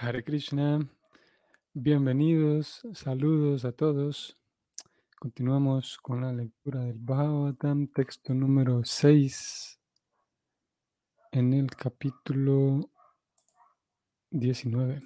Hare 0.00 0.22
Krishna, 0.22 0.78
bienvenidos, 1.74 2.86
saludos 2.94 3.64
a 3.64 3.72
todos. 3.72 4.36
Continuamos 5.18 5.98
con 5.98 6.20
la 6.20 6.32
lectura 6.32 6.84
del 6.84 6.98
Bhagavatam, 7.00 7.88
texto 7.88 8.32
número 8.32 8.84
6, 8.84 9.80
en 11.32 11.52
el 11.52 11.68
capítulo 11.72 12.88
19. 14.30 15.02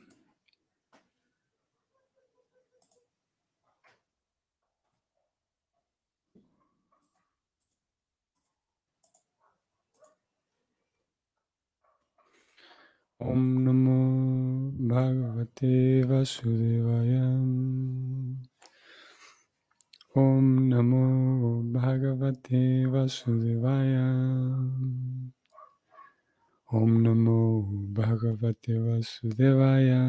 Om 13.20 13.64
Namo 13.64 14.01
Bhagavate 14.92 16.04
Vasudevaya. 16.04 17.24
Om 20.14 20.68
Namo 20.68 21.64
Bhagavate 21.72 22.84
Vasudevaya. 22.92 24.06
Om 26.70 26.90
Namo 27.04 27.40
Bhagavate 27.96 28.74
Vasudevaya. 28.84 30.02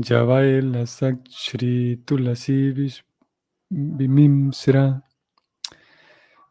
Javai 0.00 0.62
Lasak 0.72 1.18
Shri 1.28 2.00
Tulasi 2.06 2.72
Bimimsra. 3.70 5.02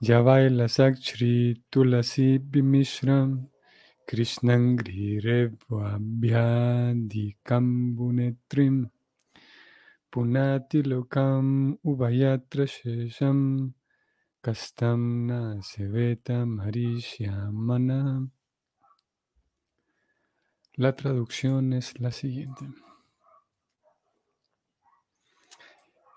Lasak 0.04 1.00
Shri 1.02 1.56
Tulasi 1.72 2.38
Bimishram. 2.38 3.48
Krishnang 4.06 4.78
Grivabhyadi 4.78 7.36
Kambunetrim. 7.48 8.90
Punati 10.12 10.84
Lokam 10.84 11.78
Ubayatra 11.86 12.68
Shesham. 12.68 13.74
Kastam 14.44 15.26
na 15.26 15.62
Seveta 15.62 16.46
Marishyamana. 16.46 18.28
La 20.76 20.94
traducción 20.94 21.72
es 21.72 21.98
la 22.02 22.12
siguiente. 22.12 22.66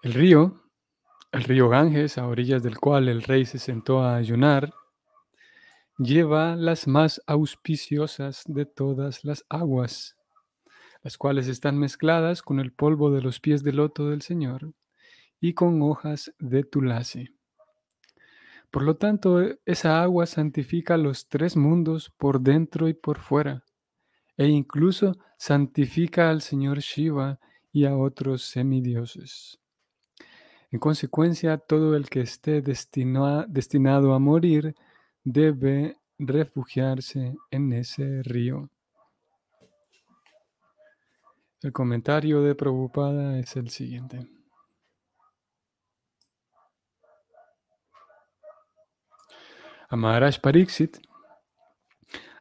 El 0.03 0.14
río, 0.14 0.66
el 1.36 1.44
río 1.44 1.68
Ganges, 1.68 2.16
a 2.16 2.26
orillas 2.26 2.62
del 2.62 2.78
cual 2.78 3.08
el 3.08 3.22
rey 3.22 3.44
se 3.44 3.58
sentó 3.58 4.00
a 4.00 4.16
ayunar, 4.16 4.72
lleva 5.98 6.56
las 6.56 6.88
más 6.88 7.20
auspiciosas 7.26 8.42
de 8.46 8.64
todas 8.64 9.22
las 9.22 9.44
aguas, 9.50 10.16
las 11.02 11.18
cuales 11.18 11.48
están 11.48 11.78
mezcladas 11.78 12.40
con 12.40 12.58
el 12.58 12.72
polvo 12.72 13.10
de 13.10 13.20
los 13.20 13.38
pies 13.38 13.62
de 13.62 13.72
loto 13.72 14.08
del 14.08 14.22
Señor 14.22 14.72
y 15.38 15.52
con 15.52 15.82
hojas 15.82 16.32
de 16.38 16.64
tulasi. 16.64 17.28
Por 18.70 18.82
lo 18.82 18.96
tanto, 18.96 19.40
esa 19.66 20.02
agua 20.02 20.24
santifica 20.24 20.96
los 20.96 21.28
tres 21.28 21.54
mundos 21.54 22.10
por 22.16 22.40
dentro 22.40 22.88
y 22.88 22.94
por 22.94 23.18
fuera, 23.18 23.64
e 24.38 24.46
incluso 24.48 25.18
santifica 25.36 26.30
al 26.30 26.40
Señor 26.40 26.78
Shiva 26.78 27.40
y 27.72 27.84
a 27.84 27.94
otros 27.94 28.42
semidioses. 28.42 29.60
En 30.72 30.81
consecuencia, 30.81 31.59
todo 31.59 31.97
el 31.97 32.09
que 32.09 32.20
esté 32.20 32.61
destinado 32.61 34.14
a 34.14 34.19
morir 34.19 34.75
debe 35.22 35.97
refugiarse 36.19 37.34
en 37.50 37.72
ese 37.72 38.22
río. 38.22 38.69
El 41.62 41.72
comentario 41.72 42.42
de 42.42 42.55
Prabhupada 42.55 43.38
es 43.38 43.56
el 43.56 43.71
siguiente. 43.71 44.28
A 49.88 49.97
Maharaj 49.97 50.41
Pariksit, 50.41 50.99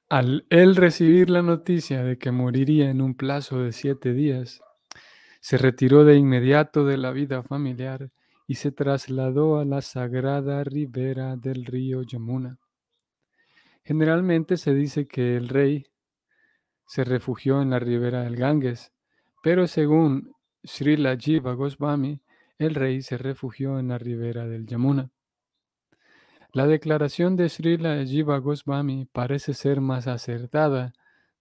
al 0.10 0.46
recibir 0.76 1.30
la 1.30 1.42
noticia 1.42 2.04
de 2.04 2.18
que 2.18 2.32
moriría 2.32 2.90
en 2.90 3.02
un 3.02 3.16
plazo 3.16 3.60
de 3.60 3.72
siete 3.72 4.14
días, 4.14 4.62
se 5.46 5.60
retiró 5.60 6.06
de 6.06 6.16
inmediato 6.16 6.86
de 6.86 6.98
la 6.98 7.12
vida 7.12 7.44
familiar 7.44 8.10
y 8.48 8.56
se 8.56 8.72
trasladó 8.72 9.60
a 9.60 9.64
la 9.64 9.84
sagrada 9.84 10.64
ribera 10.64 11.36
del 11.36 11.66
río 11.66 12.02
Yamuna. 12.02 12.58
Generalmente 13.84 14.58
se 14.58 14.74
dice 14.74 15.08
que 15.08 15.38
el 15.38 15.48
rey 15.48 15.86
se 16.88 17.04
refugió 17.04 17.62
en 17.62 17.70
la 17.70 17.78
ribera 17.78 18.24
del 18.24 18.38
Ganges, 18.38 18.92
pero 19.44 19.68
según 19.68 20.34
Srila 20.64 21.16
Jiva 21.16 21.54
Goswami, 21.54 22.24
el 22.58 22.74
rey 22.74 23.04
se 23.04 23.16
refugió 23.16 23.78
en 23.78 23.90
la 23.90 24.00
ribera 24.00 24.48
del 24.48 24.66
Yamuna. 24.66 25.12
La 26.54 26.66
declaración 26.66 27.36
de 27.36 27.50
Srila 27.50 28.04
Jiva 28.04 28.40
Goswami 28.40 29.08
parece 29.12 29.54
ser 29.54 29.80
más 29.80 30.08
acertada 30.08 30.94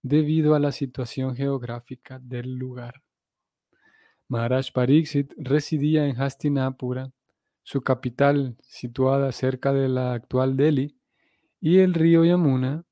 debido 0.03 0.53
a 0.53 0.59
la 0.59 0.71
situación 0.71 1.35
geográfica 1.35 2.19
del 2.19 2.53
lugar. 2.53 3.04
Maharaj 4.27 4.71
Pariksit 4.71 5.33
residía 5.37 6.07
en 6.07 6.19
Hastinapura, 6.19 7.11
su 7.63 7.81
capital 7.81 8.57
situada 8.61 9.31
cerca 9.31 9.73
de 9.73 9.89
la 9.89 10.13
actual 10.13 10.57
Delhi, 10.57 10.97
y 11.59 11.79
el 11.79 11.93
río 11.93 12.23
Yamuna 12.25 12.85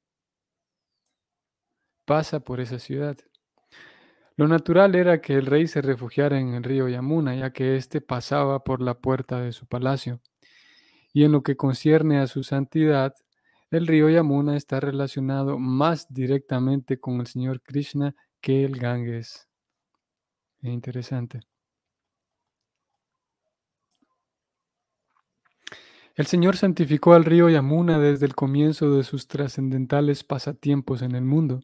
pasa 2.06 2.40
por 2.40 2.60
esa 2.60 2.80
ciudad. 2.80 3.18
Lo 4.36 4.48
natural 4.48 4.96
era 4.96 5.22
que 5.22 5.36
el 5.36 5.46
rey 5.46 5.68
se 5.68 5.82
refugiara 5.82 6.40
en 6.40 6.56
el 6.56 6.64
río 6.64 6.88
Yamuna, 6.88 7.36
ya 7.36 7.52
que 7.52 7.76
éste 7.76 8.02
pasaba 8.02 8.64
por 8.64 8.82
la 8.82 9.00
puerta 9.00 9.40
de 9.40 9.52
su 9.52 9.68
palacio. 9.68 10.22
Y 11.14 11.24
en 11.24 11.32
lo 11.32 11.44
que 11.44 11.56
concierne 11.56 12.20
a 12.20 12.28
su 12.28 12.44
santidad, 12.44 13.14
el 13.70 13.86
río 13.86 14.10
Yamuna 14.10 14.58
está 14.58 14.80
relacionado 14.80 15.60
más 15.60 16.12
directamente 16.12 17.00
con 17.00 17.20
el 17.20 17.28
Señor 17.28 17.62
Krishna 17.62 18.16
que 18.42 18.64
el 18.64 18.78
Ganges. 18.78 19.48
Es 20.64 20.70
interesante. 20.70 21.42
El 26.16 26.26
Señor 26.26 26.56
santificó 26.56 27.14
al 27.14 27.26
río 27.26 27.50
Yamuna 27.50 28.00
desde 28.00 28.26
el 28.26 28.34
comienzo 28.34 28.96
de 28.96 29.04
sus 29.04 29.28
trascendentales 29.28 30.24
pasatiempos 30.24 31.02
en 31.02 31.16
el 31.16 31.26
mundo. 31.26 31.60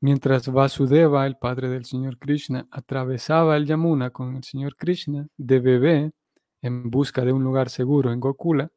Mientras 0.00 0.52
Vasudeva, 0.52 1.26
el 1.26 1.38
padre 1.38 1.70
del 1.70 1.86
Señor 1.86 2.18
Krishna, 2.18 2.68
atravesaba 2.70 3.56
el 3.56 3.64
Yamuna 3.64 4.10
con 4.10 4.36
el 4.36 4.44
Señor 4.44 4.76
Krishna 4.76 5.26
de 5.38 5.58
bebé 5.58 6.12
en 6.60 6.90
busca 6.90 7.24
de 7.24 7.32
un 7.32 7.42
lugar 7.42 7.70
seguro 7.70 8.12
en 8.12 8.20
Gokula, 8.20 8.70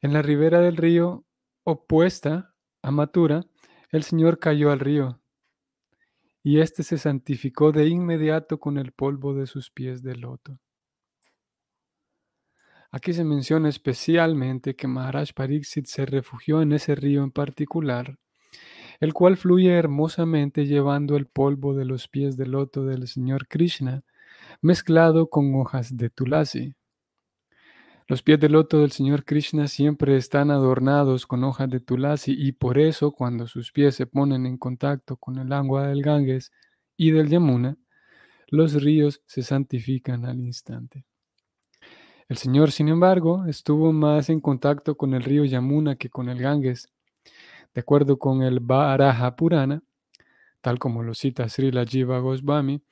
en 0.00 0.14
la 0.14 0.22
ribera 0.22 0.60
del 0.60 0.78
río 0.78 1.26
opuesta 1.64 2.54
a 2.80 2.90
Mathura, 2.90 3.44
el 3.90 4.04
Señor 4.04 4.38
cayó 4.38 4.70
al 4.70 4.80
río 4.80 5.20
y 6.48 6.60
éste 6.60 6.84
se 6.84 6.96
santificó 6.96 7.72
de 7.72 7.88
inmediato 7.88 8.60
con 8.60 8.78
el 8.78 8.92
polvo 8.92 9.34
de 9.34 9.48
sus 9.48 9.68
pies 9.72 10.04
de 10.04 10.14
loto. 10.14 10.60
Aquí 12.92 13.12
se 13.12 13.24
menciona 13.24 13.68
especialmente 13.68 14.76
que 14.76 14.86
Maharaj 14.86 15.32
Pariksit 15.34 15.86
se 15.86 16.06
refugió 16.06 16.62
en 16.62 16.72
ese 16.72 16.94
río 16.94 17.24
en 17.24 17.32
particular, 17.32 18.20
el 19.00 19.12
cual 19.12 19.36
fluye 19.36 19.72
hermosamente 19.72 20.66
llevando 20.66 21.16
el 21.16 21.26
polvo 21.26 21.74
de 21.74 21.84
los 21.84 22.06
pies 22.06 22.36
de 22.36 22.46
loto 22.46 22.84
del 22.84 23.08
Señor 23.08 23.48
Krishna, 23.48 24.04
mezclado 24.62 25.28
con 25.28 25.52
hojas 25.56 25.96
de 25.96 26.10
tulasi. 26.10 26.76
Los 28.08 28.22
pies 28.22 28.38
de 28.38 28.48
loto 28.48 28.78
del 28.78 28.92
Señor 28.92 29.24
Krishna 29.24 29.66
siempre 29.66 30.16
están 30.16 30.52
adornados 30.52 31.26
con 31.26 31.42
hojas 31.42 31.68
de 31.68 31.80
tulasi 31.80 32.36
y 32.38 32.52
por 32.52 32.78
eso 32.78 33.10
cuando 33.10 33.48
sus 33.48 33.72
pies 33.72 33.96
se 33.96 34.06
ponen 34.06 34.46
en 34.46 34.58
contacto 34.58 35.16
con 35.16 35.38
el 35.38 35.52
agua 35.52 35.88
del 35.88 36.02
Ganges 36.02 36.52
y 36.96 37.10
del 37.10 37.28
Yamuna, 37.28 37.76
los 38.46 38.74
ríos 38.80 39.22
se 39.26 39.42
santifican 39.42 40.24
al 40.24 40.38
instante. 40.38 41.04
El 42.28 42.36
Señor, 42.36 42.70
sin 42.70 42.88
embargo, 42.88 43.44
estuvo 43.46 43.92
más 43.92 44.30
en 44.30 44.40
contacto 44.40 44.96
con 44.96 45.12
el 45.12 45.24
río 45.24 45.44
Yamuna 45.44 45.96
que 45.96 46.08
con 46.08 46.28
el 46.28 46.38
Ganges. 46.38 46.88
De 47.74 47.80
acuerdo 47.80 48.20
con 48.20 48.42
el 48.44 48.60
Varaha 48.60 49.34
Purana, 49.34 49.82
tal 50.60 50.78
como 50.78 51.02
lo 51.02 51.12
cita 51.12 51.48
Srila 51.48 51.84
Jiva 51.84 52.20
Goswami, 52.20 52.82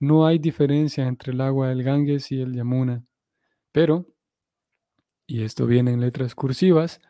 no 0.00 0.26
hay 0.26 0.38
diferencia 0.38 1.06
entre 1.06 1.32
el 1.32 1.42
agua 1.42 1.68
del 1.68 1.82
Ganges 1.82 2.32
y 2.32 2.40
el 2.40 2.54
Yamuna. 2.54 3.04
Pero, 3.70 4.06
y 5.26 5.42
esto 5.42 5.66
viene 5.66 5.92
en 5.92 6.00
letras 6.00 6.34
cursivas, 6.34 7.00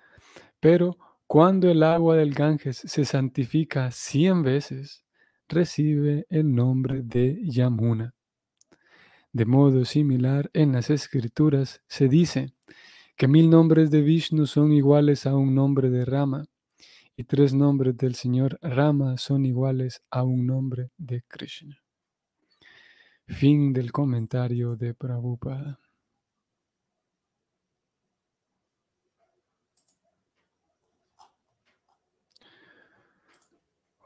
pero 0.61 0.97
cuando 1.27 1.71
el 1.71 1.83
agua 1.83 2.17
del 2.17 2.35
Ganges 2.35 2.83
se 2.85 3.05
santifica 3.05 3.91
cien 3.91 4.43
veces, 4.43 5.05
recibe 5.49 6.27
el 6.29 6.55
nombre 6.55 7.03
de 7.03 7.41
Yamuna. 7.43 8.15
De 9.33 9.47
modo 9.47 9.85
similar, 9.85 10.51
en 10.53 10.73
las 10.73 10.91
escrituras 10.91 11.81
se 11.89 12.09
dice 12.09 12.53
que 13.17 13.29
mil 13.29 13.49
nombres 13.49 13.91
de 13.91 14.03
Vishnu 14.03 14.47
son 14.47 14.73
iguales 14.73 15.27
a 15.27 15.35
un 15.35 15.55
nombre 15.55 15.89
de 15.89 16.05
Rama 16.05 16.45
y 17.17 17.25
tres 17.25 17.55
nombres 17.55 17.97
del 17.97 18.15
Señor 18.15 18.59
Rama 18.63 19.17
son 19.17 19.47
iguales 19.47 20.03
a 20.11 20.23
un 20.23 20.47
nombre 20.47 20.91
de 20.99 21.23
Krishna. 21.29 21.79
Fin 23.27 23.73
del 23.73 23.93
comentario 23.93 24.77
de 24.77 24.95
Prabhupada. 24.95 25.79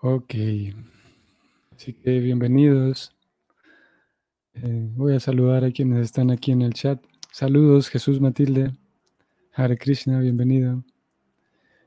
Ok, 0.03 0.35
así 1.75 1.95
que 1.95 2.21
bienvenidos. 2.21 3.17
Eh, 4.53 4.91
voy 4.95 5.15
a 5.15 5.21
saludar 5.21 5.65
a 5.65 5.71
quienes 5.71 6.05
están 6.05 6.31
aquí 6.31 6.53
en 6.53 6.61
el 6.61 6.75
chat. 6.75 7.03
Saludos, 7.33 7.89
Jesús 7.89 8.21
Matilde. 8.21 8.73
Hare 9.55 9.79
Krishna, 9.79 10.21
bienvenido. 10.21 10.85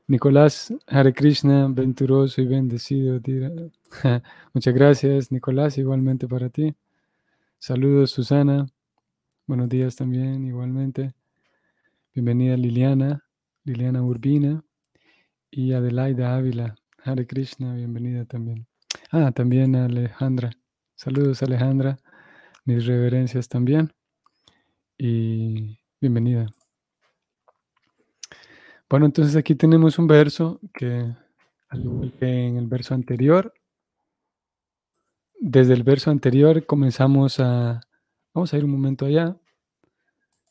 Nicolás, 0.08 0.74
Hare 0.88 1.12
Krishna, 1.12 1.68
venturoso 1.68 2.42
y 2.42 2.46
bendecido. 2.46 3.20
Muchas 4.54 4.74
gracias, 4.74 5.30
Nicolás, 5.30 5.78
igualmente 5.78 6.26
para 6.26 6.48
ti. 6.50 6.74
Saludos, 7.60 8.10
Susana. 8.10 8.66
Buenos 9.46 9.68
días 9.68 9.94
también, 9.94 10.44
igualmente. 10.44 11.14
Bienvenida, 12.12 12.56
Liliana, 12.56 13.24
Liliana 13.62 14.02
Urbina 14.02 14.64
y 15.48 15.74
Adelaida 15.74 16.34
Ávila. 16.34 16.79
Hare 17.02 17.26
Krishna, 17.26 17.74
bienvenida 17.74 18.26
también. 18.26 18.66
Ah, 19.10 19.32
también 19.32 19.74
Alejandra. 19.74 20.50
Saludos, 20.94 21.42
Alejandra. 21.42 21.98
Mis 22.66 22.84
reverencias 22.84 23.48
también. 23.48 23.90
Y 24.98 25.78
bienvenida. 25.98 26.46
Bueno, 28.88 29.06
entonces 29.06 29.34
aquí 29.34 29.54
tenemos 29.54 29.98
un 29.98 30.08
verso 30.08 30.60
que, 30.74 31.16
al 31.70 31.80
igual 31.80 32.12
que 32.12 32.26
en 32.26 32.58
el 32.58 32.66
verso 32.66 32.92
anterior, 32.92 33.54
desde 35.38 35.72
el 35.72 35.84
verso 35.84 36.10
anterior 36.10 36.66
comenzamos 36.66 37.40
a, 37.40 37.80
vamos 38.34 38.52
a 38.52 38.58
ir 38.58 38.64
un 38.66 38.72
momento 38.72 39.06
allá, 39.06 39.38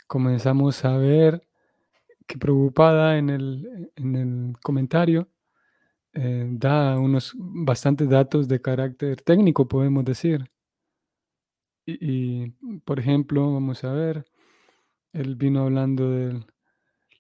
comenzamos 0.08 0.84
a 0.84 0.98
ver 0.98 1.48
que 2.26 2.40
preocupada 2.40 3.20
en 3.20 3.30
el, 3.30 3.92
en 3.96 4.16
el 4.16 4.54
comentario 4.64 5.28
eh, 6.14 6.48
da 6.52 6.98
unos 7.00 7.34
bastantes 7.38 8.10
datos 8.10 8.48
de 8.48 8.62
carácter 8.62 9.22
técnico, 9.22 9.68
podemos 9.68 10.04
decir. 10.06 10.50
Y, 11.86 12.52
por 12.86 13.00
ejemplo, 13.00 13.54
vamos 13.54 13.84
a 13.84 13.94
ver, 13.94 14.26
él 15.14 15.36
vino 15.36 15.62
hablando 15.62 16.10
de 16.12 16.46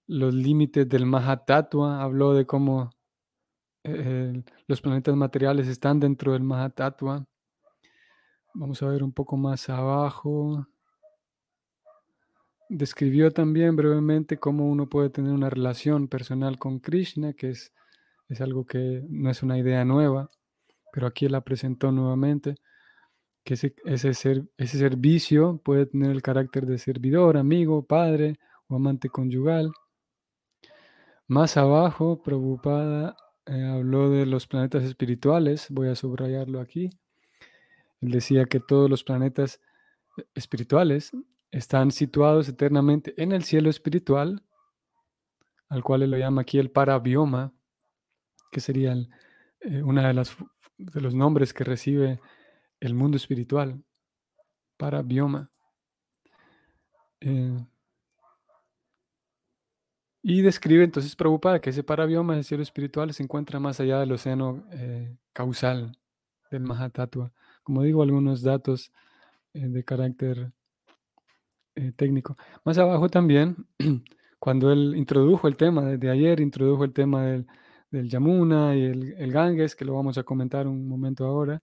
los 0.08 0.34
límites 0.34 0.88
del 0.90 1.06
Mahatattva, 1.06 2.02
habló 2.02 2.34
de 2.34 2.46
cómo 2.46 2.92
eh, 3.84 4.44
los 4.68 4.82
planetas 4.82 5.16
materiales 5.16 5.68
están 5.68 6.00
dentro 6.00 6.34
del 6.34 6.44
Mahatattva. 6.44 7.26
Vamos 8.54 8.82
a 8.84 8.88
ver 8.88 9.04
un 9.04 9.12
poco 9.12 9.38
más 9.38 9.70
abajo. 9.70 10.68
Describió 12.70 13.32
también 13.32 13.76
brevemente 13.76 14.38
cómo 14.38 14.68
uno 14.70 14.90
puede 14.90 15.10
tener 15.10 15.32
una 15.32 15.50
relación 15.50 16.08
personal 16.08 16.60
con 16.60 16.80
Krishna, 16.80 17.34
que 17.34 17.52
es, 17.52 17.74
es 18.30 18.42
algo 18.42 18.66
que 18.66 19.04
no 19.10 19.30
es 19.30 19.44
una 19.44 19.58
idea 19.58 19.84
nueva, 19.84 20.30
pero 20.94 21.08
aquí 21.08 21.28
la 21.28 21.42
presentó 21.42 21.92
nuevamente 21.92 22.56
que 23.44 23.56
ese, 23.56 23.76
ese, 23.86 24.10
ese 24.10 24.78
servicio 24.78 25.60
puede 25.64 25.88
tener 25.88 26.12
el 26.12 26.22
carácter 26.22 26.66
de 26.66 26.78
servidor, 26.78 27.38
amigo, 27.38 27.86
padre 27.86 28.40
o 28.68 28.76
amante 28.76 29.10
conyugal. 29.10 29.72
Más 31.28 31.58
abajo, 31.58 32.22
Prabhupada 32.22 33.16
eh, 33.46 33.64
habló 33.64 34.10
de 34.10 34.26
los 34.26 34.46
planetas 34.46 34.84
espirituales, 34.84 35.68
voy 35.70 35.88
a 35.88 35.96
subrayarlo 35.96 36.60
aquí. 36.60 36.90
Él 38.02 38.12
decía 38.12 38.46
que 38.46 38.60
todos 38.60 38.90
los 38.90 39.04
planetas 39.04 39.60
eh, 40.18 40.26
espirituales 40.36 41.12
están 41.52 41.92
situados 41.92 42.48
eternamente 42.48 43.14
en 43.22 43.32
el 43.32 43.44
cielo 43.44 43.70
espiritual, 43.70 44.44
al 45.68 45.84
cual 45.84 46.04
él 46.04 46.12
lo 46.12 46.18
llama 46.18 46.42
aquí 46.42 46.60
el 46.60 46.72
parabioma, 46.72 47.54
que 48.52 48.60
sería 48.60 48.96
eh, 49.62 49.84
una 49.84 50.08
de, 50.08 50.14
las, 50.14 50.36
de 50.78 51.02
los 51.02 51.14
nombres 51.14 51.54
que 51.54 51.64
recibe 51.64 52.20
el 52.80 52.94
mundo 52.94 53.18
espiritual, 53.18 53.84
para 54.78 55.02
bioma. 55.02 55.52
Eh, 57.20 57.66
y 60.22 60.42
describe 60.42 60.84
entonces 60.84 61.16
Prabhupada 61.16 61.60
que 61.60 61.70
ese 61.72 61.84
parabioma 61.84 62.36
del 62.36 62.44
cielo 62.44 62.64
espiritual 62.64 63.14
se 63.14 63.24
encuentra 63.24 63.60
más 63.60 63.80
allá 63.80 64.00
del 64.00 64.12
océano 64.12 64.66
eh, 64.72 65.18
causal 65.34 65.98
del 66.52 66.64
Mahatattva. 66.64 67.32
Como 67.64 67.84
digo, 67.84 68.04
algunos 68.04 68.42
datos 68.42 68.92
de 69.54 69.84
carácter 69.84 70.52
técnico. 71.96 72.38
Más 72.64 72.78
abajo 72.78 73.10
también, 73.10 73.68
cuando 74.40 74.72
él 74.72 74.96
introdujo 74.96 75.48
el 75.48 75.58
tema, 75.58 75.84
desde 75.86 76.10
ayer 76.10 76.40
introdujo 76.40 76.84
el 76.84 76.94
tema 76.94 77.26
del, 77.26 77.48
Yamuna 77.92 78.76
y 78.76 78.84
el, 78.84 79.14
el 79.18 79.32
Ganges, 79.32 79.76
que 79.76 79.86
lo 79.86 79.96
vamos 79.96 80.18
a 80.18 80.24
comentar 80.24 80.68
un 80.68 80.88
momento 80.88 81.26
ahora, 81.26 81.62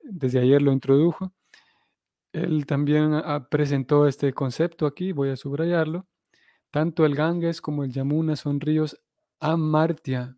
desde 0.00 0.40
ayer 0.40 0.62
lo 0.62 0.72
introdujo. 0.72 1.32
Él 2.32 2.66
también 2.66 3.12
presentó 3.50 4.06
este 4.06 4.32
concepto 4.32 4.86
aquí, 4.86 5.12
voy 5.12 5.30
a 5.30 5.36
subrayarlo. 5.36 6.06
Tanto 6.70 7.06
el 7.06 7.14
Ganges 7.14 7.60
como 7.60 7.84
el 7.84 7.92
Yamuna 7.92 8.36
son 8.36 8.60
ríos 8.60 9.00
amartya, 9.40 10.36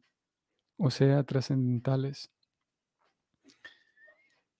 o 0.76 0.90
sea, 0.90 1.22
trascendentales. 1.24 2.30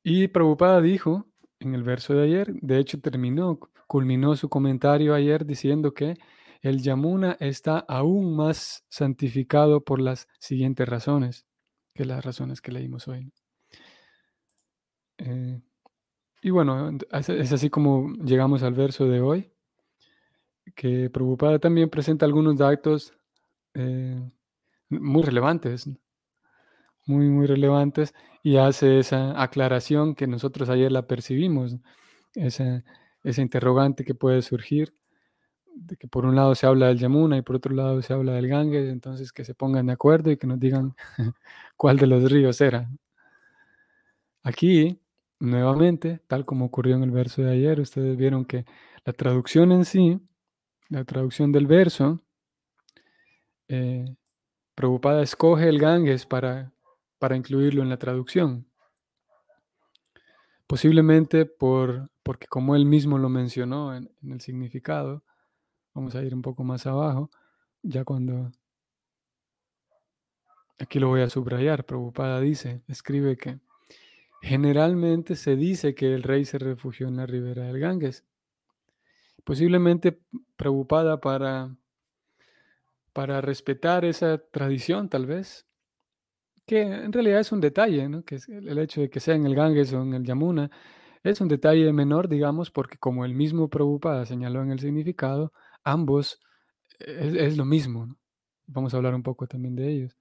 Y 0.02 0.28
Prabhupada 0.28 0.80
dijo 0.80 1.26
en 1.60 1.74
el 1.74 1.82
verso 1.82 2.14
de 2.14 2.24
ayer, 2.24 2.52
de 2.54 2.78
hecho 2.78 3.00
terminó, 3.00 3.60
culminó 3.86 4.34
su 4.34 4.48
comentario 4.48 5.14
ayer 5.14 5.44
diciendo 5.44 5.92
que 5.92 6.16
el 6.60 6.82
Yamuna 6.82 7.36
está 7.40 7.78
aún 7.78 8.36
más 8.36 8.84
santificado 8.88 9.82
por 9.82 10.00
las 10.00 10.28
siguientes 10.38 10.88
razones, 10.88 11.46
que 11.94 12.04
las 12.04 12.24
razones 12.24 12.60
que 12.60 12.72
leímos 12.72 13.08
hoy. 13.08 13.32
Eh, 15.18 15.60
y 16.42 16.50
bueno, 16.50 16.96
es 17.12 17.52
así 17.52 17.70
como 17.70 18.12
llegamos 18.24 18.62
al 18.62 18.74
verso 18.74 19.06
de 19.06 19.20
hoy, 19.20 19.52
que 20.74 21.10
Prabhupada 21.10 21.58
también 21.58 21.90
presenta 21.90 22.26
algunos 22.26 22.56
datos 22.56 23.12
eh, 23.74 24.20
muy 24.88 25.22
relevantes, 25.22 25.88
muy, 27.06 27.28
muy 27.28 27.46
relevantes, 27.46 28.14
y 28.42 28.56
hace 28.56 28.99
esa 28.99 29.40
aclaración 29.42 30.14
que 30.14 30.26
nosotros 30.26 30.68
ayer 30.70 30.92
la 30.92 31.06
percibimos, 31.06 31.76
esa, 32.35 32.85
esa 33.23 33.42
interrogante 33.42 34.04
que 34.04 34.14
puede 34.14 34.42
surgir, 34.42 34.94
de 35.74 35.96
que 35.96 36.08
por 36.08 36.26
un 36.26 36.36
lado 36.36 36.54
se 36.54 36.66
habla 36.66 36.88
del 36.88 36.98
Yamuna 36.98 37.36
y 37.36 37.42
por 37.42 37.56
otro 37.56 37.74
lado 37.74 38.00
se 38.02 38.12
habla 38.12 38.32
del 38.32 38.48
Ganges, 38.48 38.88
entonces 38.90 39.32
que 39.32 39.44
se 39.44 39.54
pongan 39.54 39.86
de 39.86 39.92
acuerdo 39.92 40.30
y 40.30 40.36
que 40.36 40.46
nos 40.46 40.60
digan 40.60 40.94
cuál 41.76 41.96
de 41.98 42.06
los 42.06 42.30
ríos 42.30 42.60
era. 42.60 42.88
Aquí 44.42 45.00
Nuevamente, 45.40 46.20
tal 46.26 46.44
como 46.44 46.66
ocurrió 46.66 46.96
en 46.96 47.02
el 47.02 47.10
verso 47.10 47.40
de 47.40 47.50
ayer, 47.50 47.80
ustedes 47.80 48.14
vieron 48.14 48.44
que 48.44 48.66
la 49.06 49.14
traducción 49.14 49.72
en 49.72 49.86
sí, 49.86 50.20
la 50.90 51.04
traducción 51.04 51.50
del 51.50 51.66
verso, 51.66 52.20
eh, 53.68 54.04
Preocupada 54.74 55.22
escoge 55.22 55.68
el 55.68 55.78
Ganges 55.78 56.26
para, 56.26 56.72
para 57.18 57.36
incluirlo 57.36 57.82
en 57.82 57.88
la 57.88 57.98
traducción. 57.98 58.66
Posiblemente 60.66 61.46
por, 61.46 62.10
porque 62.22 62.46
como 62.46 62.76
él 62.76 62.84
mismo 62.84 63.16
lo 63.16 63.30
mencionó 63.30 63.94
en, 63.94 64.10
en 64.22 64.32
el 64.32 64.40
significado, 64.42 65.24
vamos 65.94 66.14
a 66.14 66.23
ir 66.23 66.35
un 66.35 66.42
poco 66.42 66.64
más 66.64 66.87
abajo, 66.87 67.30
ya 67.82 68.04
cuando... 68.04 68.50
Aquí 70.78 70.99
lo 70.99 71.09
voy 71.09 71.20
a 71.20 71.28
subrayar, 71.28 71.85
Preocupada 71.85 72.40
dice, 72.40 72.82
escribe 72.88 73.37
que 73.37 73.61
Generalmente 74.42 75.37
se 75.37 75.54
dice 75.54 75.94
que 75.94 76.14
el 76.14 76.23
rey 76.23 76.44
se 76.44 76.59
refugió 76.59 77.09
en 77.09 77.16
la 77.16 77.26
ribera 77.26 77.64
del 77.64 77.78
Ganges, 77.78 78.25
posiblemente 79.44 80.18
preocupada 80.56 81.20
para, 81.20 81.76
para 83.12 83.42
respetar 83.42 84.04
esa 84.06 84.38
tradición 84.38 85.11
tal 85.11 85.26
vez, 85.26 85.66
que 86.66 86.80
en 86.80 87.12
realidad 87.12 87.40
es 87.40 87.52
un 87.52 87.61
detalle, 87.61 88.09
¿no? 88.09 88.25
que 88.25 88.38
el 88.49 88.78
hecho 88.78 89.02
de 89.02 89.11
que 89.11 89.20
sea 89.20 89.35
en 89.35 89.44
el 89.44 89.54
Ganges 89.54 89.92
o 89.92 90.02
en 90.02 90.14
el 90.14 90.25
Yamuna, 90.25 90.70
es 91.23 91.42
un 91.42 91.49
detalle 91.49 91.92
menor, 91.92 92.28
digamos, 92.28 92.70
porque 92.70 92.97
como 92.97 93.26
el 93.26 93.35
mismo 93.35 93.68
Prabhupada 93.68 94.25
señaló 94.25 94.62
en 94.62 94.70
el 94.70 94.80
significado, 94.80 95.52
ambos 95.84 96.40
es, 96.99 97.34
es 97.34 97.56
lo 97.56 97.64
mismo. 97.64 98.08
Vamos 98.66 98.94
a 98.94 98.99
hablar 98.99 99.14
un 99.14 99.22
poco 99.22 99.46
también 99.46 99.76
de 99.76 99.90
ellos 99.90 100.16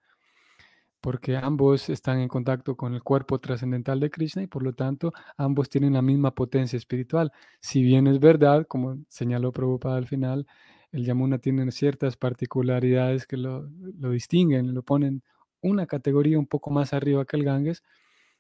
porque 1.02 1.38
ambos 1.38 1.90
están 1.90 2.20
en 2.20 2.28
contacto 2.28 2.76
con 2.76 2.94
el 2.94 3.04
cuerpo 3.04 3.40
trascendental 3.40 4.00
de 4.00 4.10
Krishna 4.10 4.44
y 4.44 4.48
por 4.48 4.64
lo 4.64 4.74
tanto 4.74 5.14
ambos 5.38 5.70
tienen 5.70 5.94
la 5.94 6.02
misma 6.02 6.32
potencia 6.36 6.78
espiritual. 6.78 7.32
Si 7.62 7.82
bien 7.84 8.08
es 8.08 8.20
verdad, 8.20 8.66
como 8.68 8.98
señaló 9.08 9.52
Prabhupada 9.54 9.98
al 9.98 10.08
final, 10.08 10.46
el 10.92 11.06
Yamuna 11.06 11.38
tiene 11.40 11.72
ciertas 11.72 12.18
particularidades 12.18 13.28
que 13.28 13.38
lo, 13.38 13.70
lo 14.00 14.12
distinguen, 14.12 14.74
lo 14.74 14.84
ponen 14.84 15.24
una 15.62 15.86
categoría 15.86 16.40
un 16.40 16.48
poco 16.48 16.72
más 16.72 16.94
arriba 16.94 17.26
que 17.26 17.38
el 17.38 17.44
Ganges, 17.44 17.84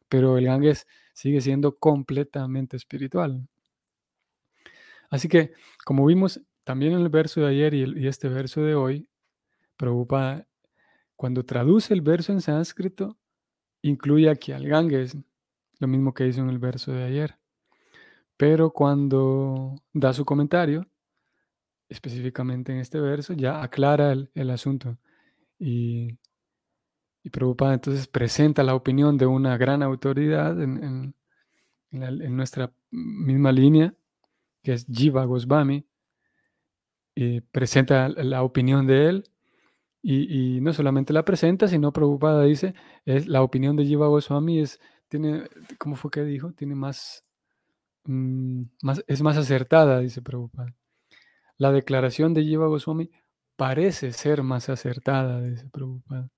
pero 0.09 0.38
el 0.38 0.45
Ganges 0.45 0.88
sigue 1.13 1.41
siendo 1.41 1.77
completamente 1.77 2.75
espiritual. 2.77 3.47
Así 5.09 5.27
que, 5.27 5.53
como 5.85 6.05
vimos 6.05 6.41
también 6.69 6.93
en 6.93 6.99
el 6.99 7.09
verso 7.09 7.41
de 7.41 7.47
ayer 7.47 7.73
y, 7.73 8.07
este 8.07 8.29
verso 8.29 8.61
de 8.61 8.75
hoy, 8.75 9.07
Prabhupada, 9.75 10.45
cuando 11.15 11.43
traduce 11.43 11.95
el 11.95 12.01
verso 12.01 12.31
en 12.31 12.41
sánscrito, 12.41 13.17
incluye 13.81 14.29
aquí 14.29 14.51
al 14.51 14.67
Ganges, 14.67 15.17
lo 15.79 15.88
mismo 15.88 16.13
que 16.13 16.27
hizo 16.27 16.41
en 16.41 16.49
el 16.51 16.59
verso 16.59 16.91
de 16.91 17.05
ayer. 17.05 17.39
Pero 18.38 18.69
cuando 18.69 19.81
da 19.93 20.13
su 20.13 20.25
comentario, 20.25 20.88
específicamente 21.88 22.71
en 22.71 22.77
este 22.77 22.99
verso, 22.99 23.33
ya 23.33 23.63
aclara 23.63 24.11
el, 24.11 24.49
asunto. 24.51 24.95
Y, 25.57 26.19
y 27.23 27.31
Prabhupada 27.31 27.73
entonces 27.73 28.05
presenta 28.05 28.61
la 28.61 28.75
opinión 28.75 29.17
de 29.17 29.25
una 29.25 29.57
gran 29.57 29.81
autoridad 29.81 30.61
en, 30.61 31.15
en 31.89 32.38
nuestra 32.38 32.71
misma 32.91 33.51
línea, 33.51 33.95
que 34.61 34.73
es 34.73 34.85
Jiva 34.85 35.25
Goswami, 35.25 35.88
y 37.21 37.41
presenta 37.41 38.07
la 38.07 38.43
opinión 38.43 38.88
de 38.88 39.09
él, 39.09 39.23
y, 40.01 40.61
no 40.61 40.71
solamente 40.71 41.11
la 41.11 41.25
presenta, 41.25 41.67
sino 41.67 41.91
Prabhupada 41.91 42.45
dice, 42.45 42.73
es, 43.05 43.27
la 43.27 43.41
opinión 43.43 43.75
de 43.75 43.85
Jiva 43.85 44.07
Goswami 44.07 44.61
es, 44.61 44.79
tiene, 45.09 45.43
¿cómo 45.77 45.97
fue 45.97 46.11
que 46.11 46.23
dijo? 46.23 46.53
Tiene 46.53 46.75
más, 46.75 47.25
mm, 48.05 48.63
más 48.83 49.03
es 49.07 49.21
más 49.21 49.35
acertada, 49.35 49.99
dice 49.99 50.21
Prabhupada. 50.21 50.73
La 51.57 51.73
declaración 51.73 52.33
de 52.33 52.43
Jiva 52.43 52.67
Goswami 52.67 53.11
parece 53.57 54.13
ser 54.13 54.41
más 54.43 54.69
acertada, 54.69 55.41
dice 55.41 55.67
Prabhupada. 55.69 56.29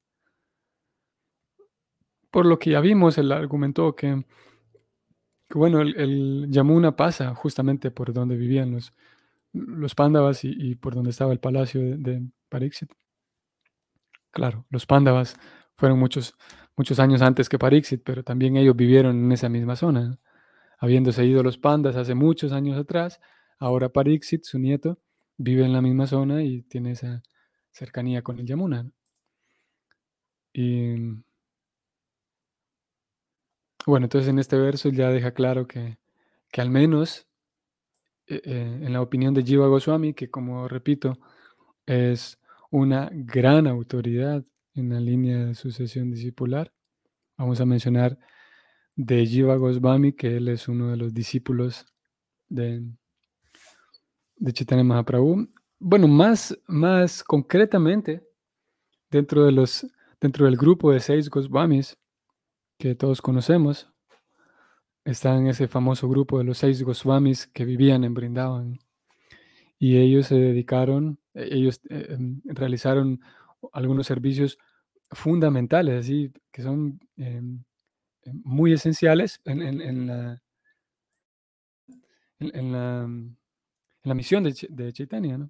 Por 2.31 2.47
lo 2.47 2.57
que 2.57 2.71
ya 2.71 2.81
vimos, 2.81 3.19
él 3.19 3.31
argumentó 3.31 3.95
que 3.95 4.25
bueno, 5.53 5.81
el, 5.81 6.47
Yamuna 6.49 6.95
pasa 6.95 7.35
justamente 7.35 7.91
por 7.91 8.13
donde 8.13 8.35
vivían 8.37 8.71
los, 8.71 8.93
los 9.53 9.95
Pándavas 9.95 10.43
y, 10.43 10.75
por 10.75 10.95
donde 10.95 11.09
estaba 11.09 11.33
el 11.33 11.39
palacio 11.39 11.81
de, 11.81 12.23
Parixit. 12.49 12.91
Claro, 14.31 14.65
los 14.69 14.85
Pándavas 14.85 15.37
fueron 15.75 15.99
muchos, 15.99 16.35
muchos 16.75 16.99
años 16.99 17.21
antes 17.21 17.49
que 17.49 17.59
Parixit, 17.59 18.01
pero 18.03 18.23
también 18.23 18.57
ellos 18.57 18.75
vivieron 18.75 19.25
en 19.25 19.31
esa 19.31 19.49
misma 19.49 19.75
zona. 19.75 20.19
Habiéndose 20.79 21.25
ido 21.25 21.43
los 21.43 21.57
Pandas 21.57 21.95
hace 21.95 22.15
muchos 22.15 22.51
años 22.51 22.77
atrás, 22.77 23.19
ahora 23.59 23.89
Parixit, 23.89 24.43
su 24.43 24.59
nieto, 24.59 24.99
vive 25.37 25.65
en 25.65 25.73
la 25.73 25.81
misma 25.81 26.07
zona 26.07 26.43
y 26.43 26.63
tiene 26.63 26.91
esa 26.91 27.23
cercanía 27.71 28.21
con 28.21 28.39
el 28.39 28.45
Yamuna. 28.45 28.91
Y 30.53 31.21
bueno, 33.85 34.05
entonces 34.05 34.29
en 34.29 34.39
este 34.39 34.57
verso 34.57 34.89
ya 34.89 35.09
deja 35.09 35.31
claro 35.31 35.67
que, 35.67 35.97
al 36.57 36.69
menos 36.69 37.27
eh, 38.31 38.41
eh, 38.45 38.79
en 38.83 38.93
la 38.93 39.01
opinión 39.01 39.33
de 39.33 39.43
Jiva 39.43 39.67
Goswami, 39.67 40.13
que 40.13 40.29
como 40.29 40.67
repito, 40.69 41.19
es 41.85 42.39
una 42.69 43.09
gran 43.11 43.67
autoridad 43.67 44.45
en 44.73 44.89
la 44.89 45.01
línea 45.01 45.45
de 45.47 45.53
sucesión 45.55 46.09
discipular, 46.09 46.71
vamos 47.37 47.59
a 47.59 47.65
mencionar 47.65 48.17
de 48.95 49.25
Jiva 49.25 49.57
Goswami, 49.57 50.13
que 50.13 50.37
él 50.37 50.47
es 50.47 50.69
uno 50.69 50.91
de 50.91 50.97
los 50.97 51.13
discípulos 51.13 51.85
de, 52.47 52.83
de 54.37 54.53
Chaitanya 54.53 54.85
Mahaprabhu. 54.85 55.49
Bueno, 55.77 56.07
más, 56.07 56.57
más 56.67 57.25
concretamente, 57.25 58.25
dentro, 59.09 59.43
de 59.43 59.51
los, 59.51 59.85
dentro 60.21 60.45
del 60.45 60.55
grupo 60.55 60.93
de 60.93 61.01
seis 61.01 61.29
Goswamis, 61.29 61.97
que 62.77 62.95
todos 62.95 63.21
conocemos, 63.21 63.91
está 65.05 65.35
en 65.35 65.47
ese 65.47 65.67
famoso 65.67 66.07
grupo 66.07 66.37
de 66.37 66.43
los 66.43 66.57
seis 66.59 66.83
Goswamis 66.83 67.47
que 67.47 67.65
vivían 67.65 68.03
en 68.03 68.13
Brindavan. 68.13 68.79
Y 69.79 69.97
ellos 69.97 70.27
se 70.27 70.35
dedicaron, 70.35 71.19
e-, 71.33 71.55
ellos 71.55 71.81
eh, 71.89 72.07
em, 72.09 72.41
realizaron 72.45 73.19
algunos 73.73 74.07
servicios 74.07 74.57
fundamentales, 75.11 76.05
así, 76.05 76.31
que 76.51 76.61
son 76.61 76.99
em, 77.17 77.63
em, 78.23 78.41
muy 78.43 78.73
esenciales 78.73 79.41
en, 79.45 80.07
la, 80.07 80.41
en, 82.39 82.71
la, 82.71 84.13
misión 84.15 84.43
de, 84.43 84.55
de 84.69 84.93
Chaitanya. 84.93 85.49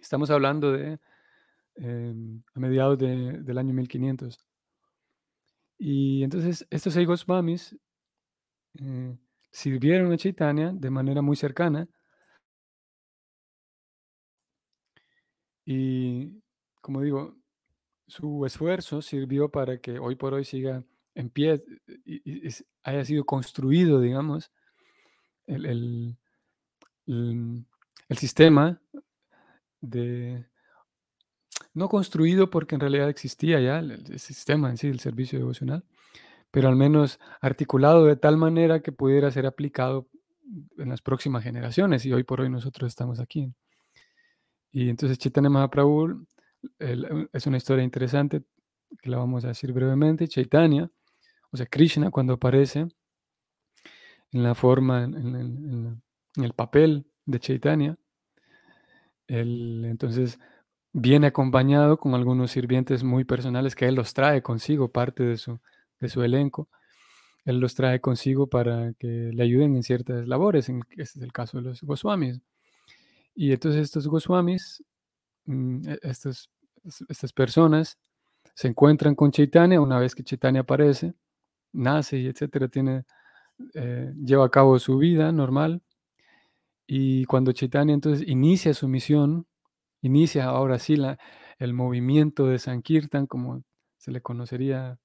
Estamos 0.00 0.30
hablando 0.30 0.72
de 0.72 0.98
a 2.54 2.60
mediados 2.60 2.98
del 2.98 3.58
año 3.58 3.72
1500. 3.72 4.38
Y 5.78 6.22
entonces 6.22 6.66
estos 6.70 6.92
seis 6.94 7.06
Goswamis 7.06 7.76
eh, 8.80 9.16
sirvieron 9.50 10.12
a 10.12 10.16
Chaitanya 10.16 10.72
de 10.72 10.90
manera 10.90 11.22
muy 11.22 11.36
cercana. 11.36 11.88
Y 15.64 16.42
como 16.80 17.02
digo, 17.02 17.36
su 18.06 18.44
esfuerzo 18.46 19.02
sirvió 19.02 19.48
para 19.50 19.78
que 19.78 19.98
hoy 19.98 20.16
por 20.16 20.34
hoy 20.34 20.44
siga 20.44 20.84
en 21.14 21.30
pie 21.30 21.62
y, 22.04 22.48
haya 22.82 23.04
sido 23.04 23.24
construido, 23.24 24.00
digamos, 24.00 24.50
el, 25.46 26.16
el 27.06 28.18
sistema 28.18 28.80
de, 29.80 30.46
no 31.74 31.88
construido 31.88 32.50
porque 32.50 32.74
en 32.74 32.80
realidad 32.80 33.08
existía 33.08 33.60
ya 33.60 33.78
el, 33.78 34.18
sistema 34.18 34.70
en 34.70 34.76
sí, 34.76 34.88
el 34.88 35.00
servicio 35.00 35.38
devocional, 35.38 35.84
pero 36.52 36.68
al 36.68 36.76
menos 36.76 37.18
articulado 37.40 38.04
de 38.04 38.14
tal 38.14 38.36
manera 38.36 38.80
que 38.80 38.92
pudiera 38.92 39.30
ser 39.30 39.46
aplicado 39.46 40.06
en 40.78 40.90
las 40.90 41.00
próximas 41.00 41.42
generaciones 41.42 42.04
y 42.04 42.12
hoy 42.12 42.22
por 42.24 42.42
hoy 42.42 42.50
nosotros 42.50 42.88
estamos 42.88 43.18
aquí. 43.18 43.52
Y 44.70 44.90
entonces 44.90 45.18
Chaitanya 45.18 45.48
Mahaprabhu 45.48 46.26
es 46.78 47.46
una 47.46 47.56
historia 47.56 47.82
interesante 47.82 48.42
que 49.00 49.10
la 49.10 49.16
vamos 49.16 49.44
a 49.46 49.48
decir 49.48 49.72
brevemente. 49.72 50.28
Chaitanya, 50.28 50.90
o 51.50 51.56
sea, 51.56 51.66
Krishna 51.66 52.10
cuando 52.10 52.34
aparece 52.34 52.86
en 54.30 54.42
la 54.42 54.54
forma, 54.54 55.04
en, 55.04 56.02
el 56.36 56.52
papel 56.52 57.06
de 57.24 57.40
Chaitanya, 57.40 57.96
él, 59.26 59.86
entonces 59.86 60.38
viene 60.92 61.28
acompañado 61.28 61.96
con 61.96 62.14
algunos 62.14 62.50
sirvientes 62.50 63.02
muy 63.02 63.24
personales 63.24 63.74
que 63.74 63.86
él 63.86 63.94
los 63.94 64.12
trae 64.12 64.42
consigo, 64.42 64.92
parte 64.92 65.22
de 65.22 65.38
su, 65.38 65.58
de 66.02 66.08
su 66.08 66.22
elenco. 66.22 66.68
Él 67.44 67.58
los 67.58 67.74
trae 67.74 68.00
consigo 68.00 68.48
para 68.48 68.92
que 68.94 69.30
le 69.32 69.42
ayuden 69.42 69.76
en 69.76 69.82
ciertas 69.82 70.28
labores, 70.28 70.68
en, 70.68 70.82
este 70.90 71.18
es 71.18 71.24
el 71.24 71.32
caso 71.32 71.58
de 71.58 71.64
los 71.64 71.82
Goswamis. 71.82 72.40
Y 73.34 73.52
entonces 73.52 73.82
estos 73.82 74.06
Goswamis, 74.08 74.84
mm, 75.46 75.88
e, 75.88 75.98
estas 76.02 77.32
personas, 77.34 77.98
se 78.54 78.68
encuentran 78.68 79.14
con 79.14 79.30
Chaitanya 79.30 79.80
una 79.80 79.98
vez 79.98 80.14
que 80.14 80.24
Chaitanya 80.24 80.60
aparece, 80.60 81.14
nace 81.72 82.18
y 82.18 82.26
etcétera, 82.26 82.68
tiene, 82.68 83.04
eh, 83.74 84.12
lleva 84.24 84.46
a 84.46 84.50
cabo 84.50 84.78
su 84.78 84.98
vida 84.98 85.32
normal. 85.32 85.82
Y 86.86 87.24
cuando 87.26 87.52
Chaitanya 87.52 87.94
entonces 87.94 88.26
inicia 88.28 88.74
su 88.74 88.88
misión, 88.88 89.46
inicia 90.02 90.46
ahora 90.46 90.78
sí 90.78 90.96
la, 90.96 91.18
el 91.58 91.74
movimiento 91.74 92.46
de 92.46 92.58
Sankirtan, 92.58 93.26
como 93.26 93.62
se 93.98 94.12
le 94.12 94.20
conocería 94.20 94.98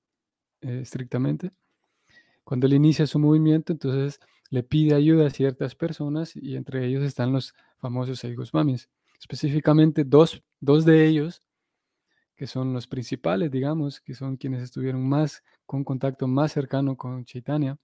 eh, 0.62 0.80
estrictamente. 0.82 1.52
Cuando 2.44 2.68
él 2.68 2.74
inicia 2.74 3.08
su 3.08 3.20
movimiento, 3.20 3.74
entonces 3.74 4.20
le 4.50 4.64
pide 4.64 4.96
ayuda 4.96 5.28
a 5.28 5.32
ciertas 5.32 5.76
personas 5.76 6.36
y 6.36 6.56
entre 6.56 6.86
ellos 6.86 7.04
están 7.04 7.34
los 7.34 7.54
famosos 7.80 8.20
seis 8.20 8.36
Goswamis. 8.36 8.90
Específicamente 9.20 10.04
dos, 10.04 10.44
dos 10.60 10.86
de 10.86 11.06
ellos, 11.08 11.42
que 12.36 12.48
son 12.48 12.72
los 12.72 12.88
principales, 12.88 13.52
digamos, 13.52 14.00
que 14.00 14.14
son 14.14 14.38
quienes 14.38 14.62
estuvieron 14.62 15.08
más 15.08 15.44
con 15.66 15.84
contacto 15.84 16.28
más 16.28 16.52
cercano 16.52 16.96
con 16.96 17.26
Chaitanya. 17.26 17.78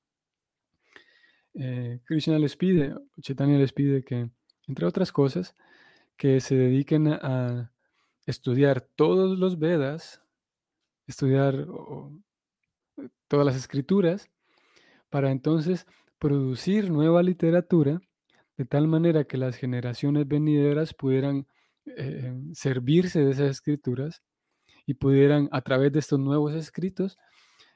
Eh, 1.56 2.00
Krishna 2.06 2.40
les 2.40 2.56
pide, 2.56 2.96
Chaitanya 3.20 3.58
les 3.58 3.74
pide 3.74 4.04
que, 4.04 4.30
entre 4.68 4.86
otras 4.86 5.12
cosas, 5.12 5.56
que 6.16 6.40
se 6.40 6.56
dediquen 6.56 7.08
a 7.08 7.72
estudiar 8.26 8.82
todos 8.82 9.38
los 9.38 9.60
Vedas, 9.60 10.22
estudiar 11.08 11.68
todas 13.34 13.48
las 13.48 13.56
escrituras, 13.56 14.30
para 15.10 15.32
entonces 15.32 15.88
producir 16.20 16.92
nueva 16.92 17.24
literatura 17.24 18.00
de 18.58 18.66
tal 18.66 18.88
manera 18.88 19.24
que 19.24 19.40
las 19.40 19.56
generaciones 19.56 20.28
venideras 20.28 20.94
pudieran 20.94 21.48
eh, 21.88 22.32
servirse 22.52 23.26
de 23.26 23.32
esas 23.32 23.50
escrituras 23.50 24.22
y 24.86 24.94
pudieran, 24.94 25.50
a 25.52 25.62
través 25.62 25.92
de 25.94 25.98
estos 25.98 26.20
nuevos 26.20 26.54
escritos, 26.54 27.18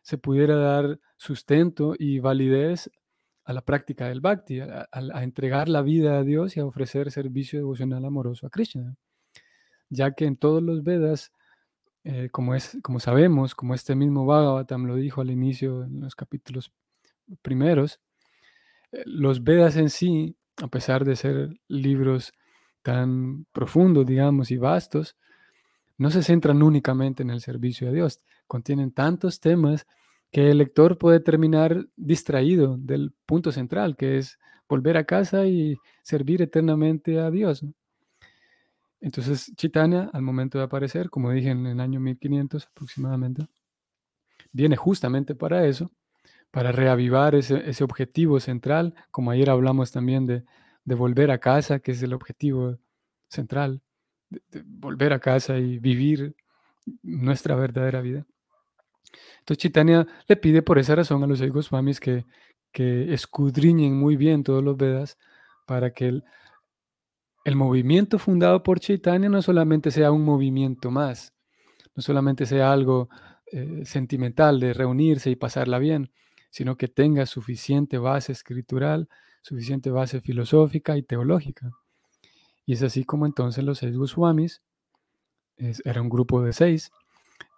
se 0.03 0.19
pudiera 0.19 0.57
dar 0.57 0.99
sustento 1.17 1.95
y 1.97 2.19
validez 2.19 2.91
a 3.43 3.51
la 3.51 3.61
práctica 3.61 4.09
del 4.09 4.21
bhakti, 4.21 4.59
a, 4.59 4.87
entregar 5.23 5.69
la 5.69 5.81
vida 5.81 6.19
a 6.19 6.23
Dios 6.23 6.55
y 6.55 6.59
a 6.59 6.67
ofrecer 6.67 7.09
servicio 7.09 7.57
devocional 7.57 8.05
amoroso 8.05 8.45
a 8.45 8.51
Krishna. 8.51 8.95
ya 9.89 10.11
que 10.11 10.25
en 10.25 10.37
todos 10.37 10.61
los 10.61 10.83
Vedas, 10.83 11.31
eh, 12.09 12.29
como, 12.31 12.55
es, 12.55 12.77
como 12.81 13.01
sabemos, 13.01 13.53
como 13.53 13.73
este 13.73 13.93
mismo 13.93 14.25
Bhagavatam 14.25 14.85
lo 14.85 14.95
dijo 14.95 15.19
al 15.19 15.29
inicio 15.29 15.83
en 15.83 15.99
los 15.99 16.15
capítulos 16.15 16.71
primeros, 17.41 17.99
eh, 18.93 19.03
los 19.05 19.43
Vedas 19.43 19.75
en 19.75 19.89
sí, 19.89 20.37
a 20.63 20.69
pesar 20.69 21.03
de 21.03 21.17
ser 21.17 21.59
libros 21.67 22.31
tan 22.81 23.45
profundos, 23.51 24.05
digamos, 24.05 24.51
y 24.51 24.57
vastos, 24.57 25.17
no 25.97 26.09
se 26.09 26.23
centran 26.23 26.63
únicamente 26.63 27.23
en 27.23 27.29
el 27.29 27.41
servicio 27.41 27.89
a 27.89 27.91
Dios. 27.91 28.23
Contienen 28.47 28.93
tantos 28.93 29.41
temas 29.41 29.85
que 30.31 30.51
el 30.51 30.59
lector 30.59 30.97
puede 30.97 31.19
terminar 31.19 31.87
distraído 31.97 32.77
del 32.77 33.13
punto 33.25 33.51
central, 33.51 33.97
que 33.97 34.17
es 34.17 34.39
volver 34.69 34.95
a 34.95 35.03
casa 35.03 35.45
y 35.45 35.75
servir 36.03 36.41
eternamente 36.41 37.19
a 37.19 37.29
Dios. 37.31 37.65
Entonces, 38.99 39.51
Chitania, 39.55 40.09
al 40.13 40.21
momento 40.21 40.57
de 40.57 40.63
aparecer, 40.63 41.09
como 41.09 41.31
dije 41.31 41.49
en 41.49 41.65
el 41.67 41.79
año 41.79 41.99
1500 41.99 42.67
aproximadamente, 42.67 43.47
viene 44.51 44.75
justamente 44.75 45.35
para 45.35 45.65
eso, 45.65 45.91
para 46.51 46.71
reavivar 46.71 47.35
ese, 47.35 47.83
objetivo 47.83 48.39
central, 48.39 48.95
como 49.11 49.31
ayer 49.31 49.49
hablamos 49.49 49.91
también 49.91 50.25
de, 50.25 50.43
volver 50.85 51.31
a 51.31 51.39
casa, 51.39 51.79
que 51.79 51.91
es 51.91 52.01
el 52.01 52.13
objetivo 52.13 52.79
central, 53.29 53.81
de 54.29 54.63
volver 54.65 55.13
a 55.13 55.19
casa 55.19 55.57
y 55.57 55.79
vivir 55.79 56.35
nuestra 57.03 57.55
verdadera 57.55 58.01
vida. 58.01 58.25
Entonces 59.39 59.61
Chitania 59.61 60.07
le 60.27 60.35
pide 60.37 60.61
por 60.61 60.79
esa 60.79 60.95
razón 60.95 61.23
a 61.23 61.27
los 61.27 61.41
Goswamis 61.41 61.99
que, 61.99 62.25
que 62.71 63.13
escudriñen 63.13 63.97
muy 63.97 64.15
bien 64.15 64.43
todos 64.43 64.63
los 64.63 64.77
Vedas 64.77 65.17
para 65.65 65.91
que 65.91 66.07
el, 66.07 66.23
el 67.47 67.55
movimiento 67.55 68.19
fundado 68.19 68.61
por 68.61 68.81
Chaitanya 68.81 69.29
no 69.29 69.41
solamente 69.41 69.89
sea 69.89 70.11
un 70.11 70.25
movimiento 70.25 70.91
más, 70.91 71.33
no 71.95 72.03
solamente 72.03 72.45
sea 72.45 72.73
algo 72.73 73.07
eh, 73.53 73.83
sentimental 73.85 74.59
de 74.59 74.73
reunirse 74.73 75.29
y 75.29 75.37
pasarla 75.37 75.79
bien, 75.79 76.11
sino 76.49 76.75
que 76.75 76.89
tenga 76.89 77.25
suficiente 77.25 77.99
base 77.99 78.33
escritural, 78.33 79.07
suficiente 79.41 79.89
base 79.91 80.19
filosófica 80.19 80.97
y 80.97 81.03
teológica. 81.03 81.71
Y 82.65 82.73
es 82.73 82.83
así 82.83 83.05
como 83.05 83.25
entonces 83.25 83.63
los 83.63 83.77
seis 83.77 83.95
Goswamis, 83.95 84.61
era 85.85 86.01
un 86.01 86.09
grupo 86.09 86.41
de 86.41 86.51
seis, 86.51 86.91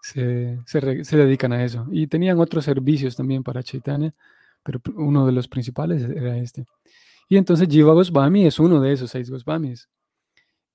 se, 0.03 0.60
dedican 1.17 1.51
a 1.51 1.63
eso. 1.65 1.88
Y 1.91 2.05
tenían 2.05 2.38
otros 2.39 2.63
servicios 2.63 3.15
también 3.15 3.41
para 3.41 3.63
Chaitanya, 3.63 4.13
pero 4.62 4.81
uno 4.98 5.25
de 5.25 5.31
los 5.31 5.48
principales 5.48 6.03
era 6.03 6.38
este. 6.38 6.67
Y 7.31 7.38
entonces 7.38 7.67
Jiva 7.69 7.93
Goswami 7.93 8.48
es 8.48 8.59
uno 8.59 8.81
de 8.81 8.91
esos 8.91 9.12
seis 9.12 9.29
Goswamis. 9.29 9.88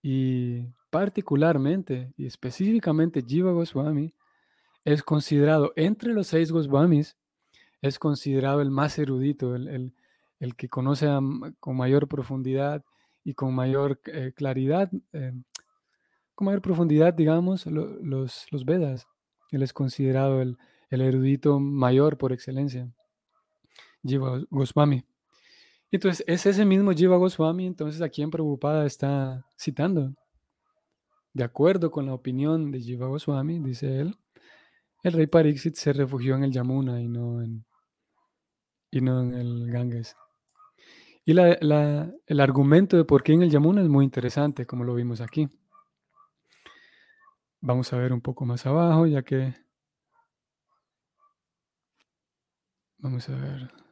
Y 0.01 0.63
particularmente 0.89 2.15
y 2.17 2.27
específicamente 2.27 3.25
Jiva 3.27 3.51
Goswami 3.51 4.15
es 4.85 5.03
considerado 5.03 5.73
entre 5.75 6.15
los 6.15 6.29
seis 6.29 6.53
Goswamis, 6.53 7.17
es 7.83 7.99
considerado 7.99 8.61
el 8.61 8.71
más 8.71 8.97
erudito, 9.01 9.57
el, 9.57 9.93
que 10.57 10.69
conoce 10.69 11.09
con 11.59 11.77
mayor 11.77 12.07
profundidad 12.07 12.85
y 13.25 13.35
con 13.35 13.53
mayor 13.55 14.01
eh, 14.07 14.33
claridad, 14.37 14.91
eh, 15.13 15.33
con 16.37 16.45
mayor 16.45 16.63
profundidad, 16.63 17.15
digamos, 17.15 17.67
los, 17.67 18.47
los 18.51 18.65
Vedas. 18.65 19.09
Él 19.51 19.63
es 19.63 19.73
considerado 19.73 20.41
el, 20.41 20.57
erudito 20.91 21.59
mayor 21.59 22.17
por 22.17 22.33
excelencia, 22.33 22.89
Jiva 24.05 24.41
Goswami. 24.51 25.05
Entonces, 25.95 26.25
es 26.27 26.45
ese 26.45 26.65
mismo 26.65 26.91
Jiva 26.91 27.17
Goswami, 27.19 27.67
entonces 27.67 28.03
aquí 28.03 28.21
en 28.21 28.31
Prabhupada 28.33 28.85
está 28.85 29.47
citando. 29.57 30.13
De 31.33 31.45
acuerdo 31.45 31.93
con 31.93 32.07
la 32.07 32.15
opinión 32.15 32.73
de 32.73 32.81
Jiva 32.81 33.07
Goswami, 33.07 33.61
dice 33.61 34.01
él, 34.01 34.19
el 35.05 35.13
rey 35.13 35.29
Pariksit 35.29 35.77
se 35.77 35.93
refugió 35.93 36.35
en 36.35 36.43
el 36.43 36.51
Yamuna 36.51 37.01
y 37.01 37.07
no 37.07 37.41
en, 37.41 37.65
y 38.91 39.03
no 39.03 39.21
en 39.21 39.35
el 39.35 39.71
Ganges. 39.71 40.17
Y 41.25 41.31
el 41.31 42.41
argumento 42.41 42.97
de 42.97 43.05
por 43.05 43.23
qué 43.23 43.35
en 43.35 43.43
el 43.43 43.51
Yamuna 43.51 43.81
es 43.81 43.89
muy 43.89 44.05
interesante, 44.05 44.67
como 44.67 44.83
lo 44.83 44.97
vimos 44.97 45.21
aquí. 45.21 45.49
Vamos 47.61 47.93
a 47.93 47.99
ver 47.99 48.13
un 48.13 48.21
poco 48.21 48.45
más 48.45 48.67
abajo, 48.67 49.07
ya 49.07 49.23
que... 49.23 49.55
Vamos 52.99 53.29
a 53.29 53.37
ver. 53.37 53.84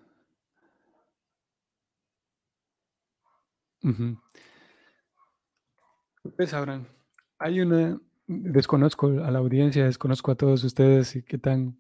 Ustedes 6.25 6.51
sabrán, 6.51 6.87
hay 7.39 7.61
una, 7.61 8.01
desconozco 8.27 9.09
a 9.09 9.31
la 9.31 9.39
audiencia, 9.39 9.85
desconozco 9.85 10.31
a 10.31 10.37
todos 10.37 10.63
ustedes 10.65 11.17
y 11.17 11.23
qué 11.23 11.39
tan, 11.39 11.77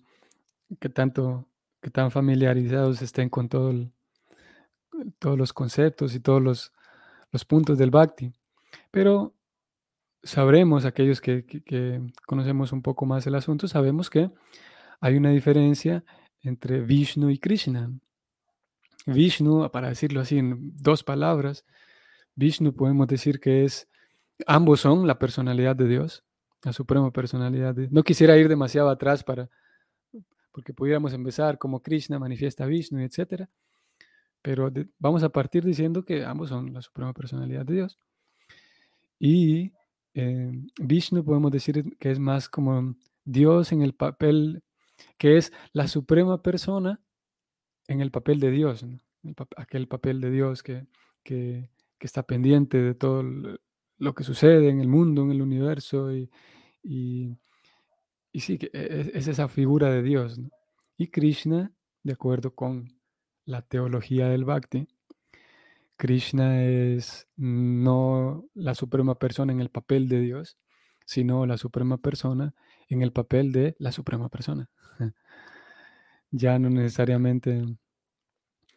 qué 0.80 0.88
tanto, 0.88 1.46
qué 1.80 1.90
tan 1.90 2.10
familiarizados 2.10 3.02
estén 3.02 3.28
con 3.28 3.48
todo 3.48 3.72
todos 5.18 5.38
los 5.38 5.52
conceptos 5.52 6.14
y 6.14 6.20
todos 6.20 6.72
los 7.30 7.44
puntos 7.44 7.78
del 7.78 7.90
Bhakti. 7.90 8.32
Pero 8.90 9.34
sabremos, 10.22 10.84
aquellos 10.84 11.20
que, 11.20 11.44
conocemos 12.26 12.72
un 12.72 12.82
poco 12.82 13.06
más 13.06 13.26
el 13.26 13.34
asunto, 13.34 13.68
sabemos 13.68 14.10
que 14.10 14.30
hay 15.00 15.16
una 15.16 15.30
diferencia 15.30 16.04
entre 16.42 16.80
Vishnu 16.80 17.30
y 17.30 17.38
Krishna. 17.38 17.90
Vishnu, 19.06 19.70
para 19.70 19.88
decirlo 19.88 20.20
así 20.20 20.38
en 20.38 20.72
dos 20.76 21.02
palabras, 21.02 21.64
Vishnu 22.34 22.74
podemos 22.74 23.06
decir 23.06 23.40
que 23.40 23.64
es, 23.64 23.88
ambos 24.46 24.80
son 24.80 25.06
la 25.06 25.18
personalidad 25.18 25.76
de 25.76 25.88
Dios, 25.88 26.24
la 26.62 26.72
suprema 26.72 27.10
personalidad 27.12 27.74
de 27.74 27.88
No 27.90 28.02
quisiera 28.02 28.36
ir 28.36 28.48
demasiado 28.48 28.88
atrás 28.88 29.24
para, 29.24 29.50
porque 30.52 30.72
pudiéramos 30.72 31.12
empezar 31.12 31.58
como 31.58 31.82
Krishna 31.82 32.18
manifiesta 32.18 32.66
Vishnu, 32.66 33.00
etc. 33.00 33.48
Pero 34.42 34.70
vamos 34.98 35.22
a 35.22 35.28
partir 35.30 35.64
diciendo 35.64 36.04
que 36.04 36.24
ambos 36.24 36.48
son 36.48 36.72
la 36.72 36.82
suprema 36.82 37.12
personalidad 37.12 37.64
de 37.64 37.74
Dios. 37.74 37.98
Y 39.18 39.72
eh, 40.14 40.52
Vishnu 40.80 41.24
podemos 41.24 41.50
decir 41.50 41.96
que 41.98 42.10
es 42.10 42.18
más 42.18 42.48
como 42.48 42.96
Dios 43.24 43.72
en 43.72 43.82
el 43.82 43.94
papel, 43.94 44.62
que 45.18 45.36
es 45.36 45.52
la 45.72 45.88
suprema 45.88 46.42
persona 46.42 47.00
en 47.88 48.00
el 48.00 48.10
papel 48.10 48.40
de 48.40 48.50
Dios, 48.50 48.84
aquel 49.56 49.88
papel 49.88 50.20
de 50.20 50.30
Dios 50.30 50.62
que, 50.62 50.86
que, 51.22 51.68
está 52.06 52.22
pendiente 52.24 52.78
de 52.78 52.94
todo 52.94 53.22
lo 53.98 54.14
que 54.14 54.24
sucede 54.24 54.68
en 54.68 54.80
el 54.80 54.88
mundo, 54.88 55.22
en 55.22 55.30
el 55.30 55.42
universo, 55.42 56.12
y, 56.12 56.30
y, 56.82 57.38
sí, 58.34 58.58
que 58.58 58.66
e, 58.72 58.80
e, 58.82 59.10
es, 59.14 59.28
esa 59.28 59.48
figura 59.48 59.90
de 59.90 60.02
Dios. 60.02 60.40
Y 60.96 61.08
Krishna, 61.08 61.72
de 62.02 62.12
acuerdo 62.12 62.54
con 62.54 63.00
la 63.44 63.62
teología 63.62 64.28
del 64.28 64.44
Bhakti, 64.44 64.88
Krishna 65.96 66.64
es 66.64 67.28
no 67.36 68.44
la 68.54 68.74
suprema 68.74 69.14
persona 69.16 69.52
en 69.52 69.60
el 69.60 69.70
papel 69.70 70.08
de 70.08 70.20
Dios, 70.20 70.58
sino 71.06 71.46
la 71.46 71.58
suprema 71.58 71.98
persona 71.98 72.54
en 72.88 73.02
el 73.02 73.12
papel 73.12 73.52
de 73.52 73.76
la 73.78 73.92
suprema 73.92 74.28
persona. 74.28 74.70
Ya 76.34 76.58
no 76.58 76.70
necesariamente 76.70 77.62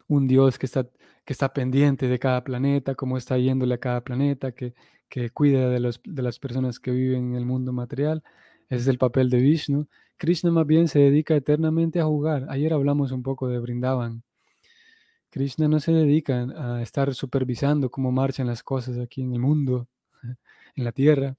un 0.07 0.27
Dios 0.27 0.59
que 0.59 0.65
está, 0.65 0.87
que 1.25 1.33
está 1.33 1.53
pendiente 1.53 2.07
de 2.07 2.19
cada 2.19 2.43
planeta, 2.43 2.95
cómo 2.95 3.17
está 3.17 3.37
yéndole 3.37 3.75
a 3.75 3.79
cada 3.79 4.01
planeta, 4.01 4.51
que, 4.51 4.73
que 5.09 5.29
cuida 5.29 5.69
de, 5.69 5.79
los, 5.79 6.01
de 6.03 6.21
las 6.21 6.39
personas 6.39 6.79
que 6.79 6.91
viven 6.91 7.31
en 7.31 7.35
el 7.35 7.45
mundo 7.45 7.73
material. 7.73 8.23
Ese 8.69 8.81
es 8.83 8.87
el 8.87 8.97
papel 8.97 9.29
de 9.29 9.37
Vishnu. 9.39 9.87
Krishna 10.17 10.51
más 10.51 10.65
bien 10.65 10.87
se 10.87 10.99
dedica 10.99 11.35
eternamente 11.35 11.99
a 11.99 12.05
jugar. 12.05 12.47
Ayer 12.49 12.73
hablamos 12.73 13.11
un 13.11 13.23
poco 13.23 13.47
de 13.47 13.59
Brindavan. 13.59 14.23
Krishna 15.29 15.67
no 15.67 15.79
se 15.79 15.91
dedica 15.91 16.47
a 16.55 16.81
estar 16.81 17.13
supervisando 17.13 17.89
cómo 17.91 18.11
marchan 18.11 18.47
las 18.47 18.63
cosas 18.63 18.97
aquí 18.97 19.21
en 19.21 19.33
el 19.33 19.39
mundo, 19.39 19.87
en 20.75 20.83
la 20.83 20.93
tierra. 20.93 21.35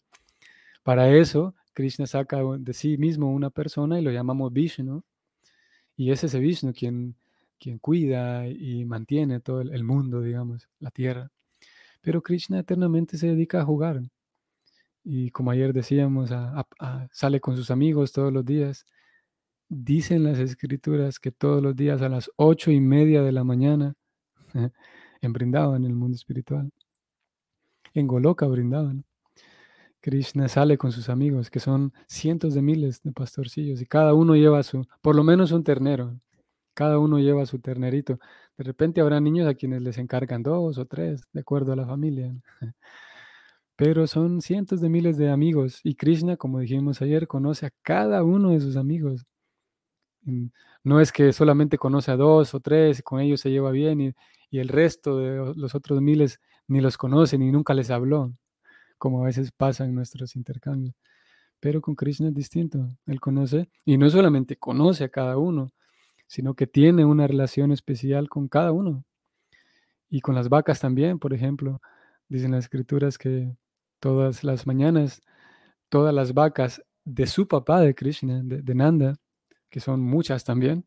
Para 0.82 1.10
eso, 1.10 1.54
Krishna 1.72 2.06
saca 2.06 2.42
de 2.58 2.72
sí 2.74 2.98
mismo 2.98 3.32
una 3.32 3.50
persona 3.50 3.98
y 3.98 4.02
lo 4.02 4.10
llamamos 4.10 4.52
Vishnu. 4.52 5.02
Y 5.96 6.10
es 6.10 6.22
ese 6.24 6.38
Vishnu 6.38 6.74
quien, 6.74 7.16
quien 7.58 7.78
cuida 7.78 8.48
y 8.48 8.84
mantiene 8.84 9.40
todo 9.40 9.60
el 9.62 9.84
mundo, 9.84 10.20
digamos, 10.20 10.68
la 10.78 10.90
tierra. 10.90 11.30
Pero 12.00 12.22
Krishna 12.22 12.60
eternamente 12.60 13.18
se 13.18 13.28
dedica 13.28 13.60
a 13.60 13.64
jugar. 13.64 14.02
Y 15.04 15.30
como 15.30 15.50
ayer 15.50 15.72
decíamos, 15.72 16.30
sale 17.12 17.40
con 17.40 17.56
sus 17.56 17.70
amigos 17.70 18.12
todos 18.12 18.32
los 18.32 18.44
días 18.44 18.86
Dicen 19.68 20.22
las 20.22 20.38
escrituras 20.38 21.18
que 21.18 21.32
todos 21.32 21.60
los 21.60 21.74
días 21.74 22.00
a 22.00 22.08
las 22.08 22.30
ocho 22.36 22.70
y 22.70 22.80
media 22.80 23.22
de 23.22 23.32
la 23.32 23.42
mañana 23.42 23.94
en 25.20 25.32
Brindavan, 25.32 25.84
en 25.84 25.90
el 25.90 25.96
mundo 25.96 26.14
espiritual, 26.14 26.70
en 27.92 28.06
Goloka 28.06 28.46
brindaban. 28.46 29.04
Krishna 30.00 30.46
sale 30.46 30.78
con 30.78 30.92
sus 30.92 31.08
amigos, 31.08 31.50
que 31.50 31.58
son 31.58 31.92
cientos 32.06 32.54
de 32.54 32.62
miles 32.62 33.02
de 33.02 33.10
pastorcillos, 33.10 33.80
y 33.82 33.86
cada 33.86 34.14
uno 34.14 34.36
lleva 34.36 34.62
su, 34.62 34.86
por 35.02 35.16
lo 35.16 35.24
menos 35.24 35.50
un 35.50 35.64
ternero, 35.64 36.16
cada 36.76 36.98
uno 36.98 37.18
lleva 37.18 37.46
su 37.46 37.58
ternerito. 37.58 38.20
De 38.58 38.64
repente 38.64 39.00
habrá 39.00 39.18
niños 39.20 39.48
a 39.48 39.54
quienes 39.54 39.82
les 39.82 39.98
encargan 39.98 40.42
dos 40.42 40.78
o 40.78 40.86
tres, 40.86 41.22
de 41.32 41.40
acuerdo 41.40 41.72
a 41.72 41.76
la 41.76 41.86
familia. 41.86 42.34
pero 43.76 44.06
son 44.06 44.40
cientos 44.42 44.80
de 44.80 44.88
miles 44.90 45.16
de 45.18 45.30
amigos 45.30 45.80
y 45.84 45.94
Krishna, 45.96 46.36
como 46.36 46.60
dijimos 46.60 47.02
ayer, 47.02 47.26
conoce 47.26 47.66
a 47.66 47.72
cada 47.82 48.22
uno 48.24 48.50
de 48.50 48.60
sus 48.60 48.76
amigos. 48.76 49.26
Mm, 50.22 50.46
no 50.84 51.00
es 51.00 51.12
que 51.12 51.32
solamente 51.32 51.78
conoce 51.78 52.10
a 52.10 52.16
dos 52.16 52.54
o 52.54 52.60
tres, 52.60 53.02
con 53.02 53.20
ellos 53.20 53.40
se 53.40 53.50
lleva 53.50 53.70
bien 53.70 54.00
y, 54.00 54.14
y 54.50 54.58
el 54.60 54.68
resto 54.68 55.18
de 55.18 55.54
los 55.56 55.74
otros 55.74 56.00
miles 56.02 56.40
ni 56.68 56.80
los 56.80 56.98
conoce 56.98 57.38
ni 57.38 57.50
nunca 57.52 57.74
les 57.74 57.90
habló, 57.90 58.32
como 58.98 59.22
a 59.22 59.26
veces 59.26 59.52
pasa 59.52 59.84
en 59.84 59.94
nuestros 59.94 60.36
intercambios. 60.36 60.94
Pero 61.60 61.80
con 61.80 61.94
Krishna 61.96 62.28
es 62.28 62.34
distinto. 62.34 62.88
Él 63.06 63.20
conoce, 63.20 63.70
y 63.84 63.98
no 63.98 64.10
solamente 64.10 64.56
conoce 64.56 65.04
a 65.04 65.08
cada 65.10 65.38
uno, 65.38 65.70
sino 66.26 66.54
que 66.54 66.66
tiene 66.66 67.04
una 67.04 67.26
relación 67.26 67.72
especial 67.72 68.28
con 68.28 68.48
cada 68.48 68.72
uno. 68.72 69.04
Y 70.08 70.20
con 70.20 70.34
las 70.34 70.48
vacas 70.48 70.80
también, 70.80 71.18
por 71.18 71.34
ejemplo, 71.34 71.80
dicen 72.28 72.52
las 72.52 72.64
escrituras 72.64 73.18
que 73.18 73.56
todas 74.00 74.44
las 74.44 74.66
mañanas, 74.66 75.22
todas 75.88 76.14
las 76.14 76.34
vacas 76.34 76.82
de 77.04 77.26
su 77.26 77.48
papá, 77.48 77.80
de 77.80 77.94
Krishna, 77.94 78.40
de, 78.42 78.74
Nanda, 78.74 79.16
que 79.70 79.80
son 79.80 80.00
muchas 80.00 80.44
también, 80.44 80.86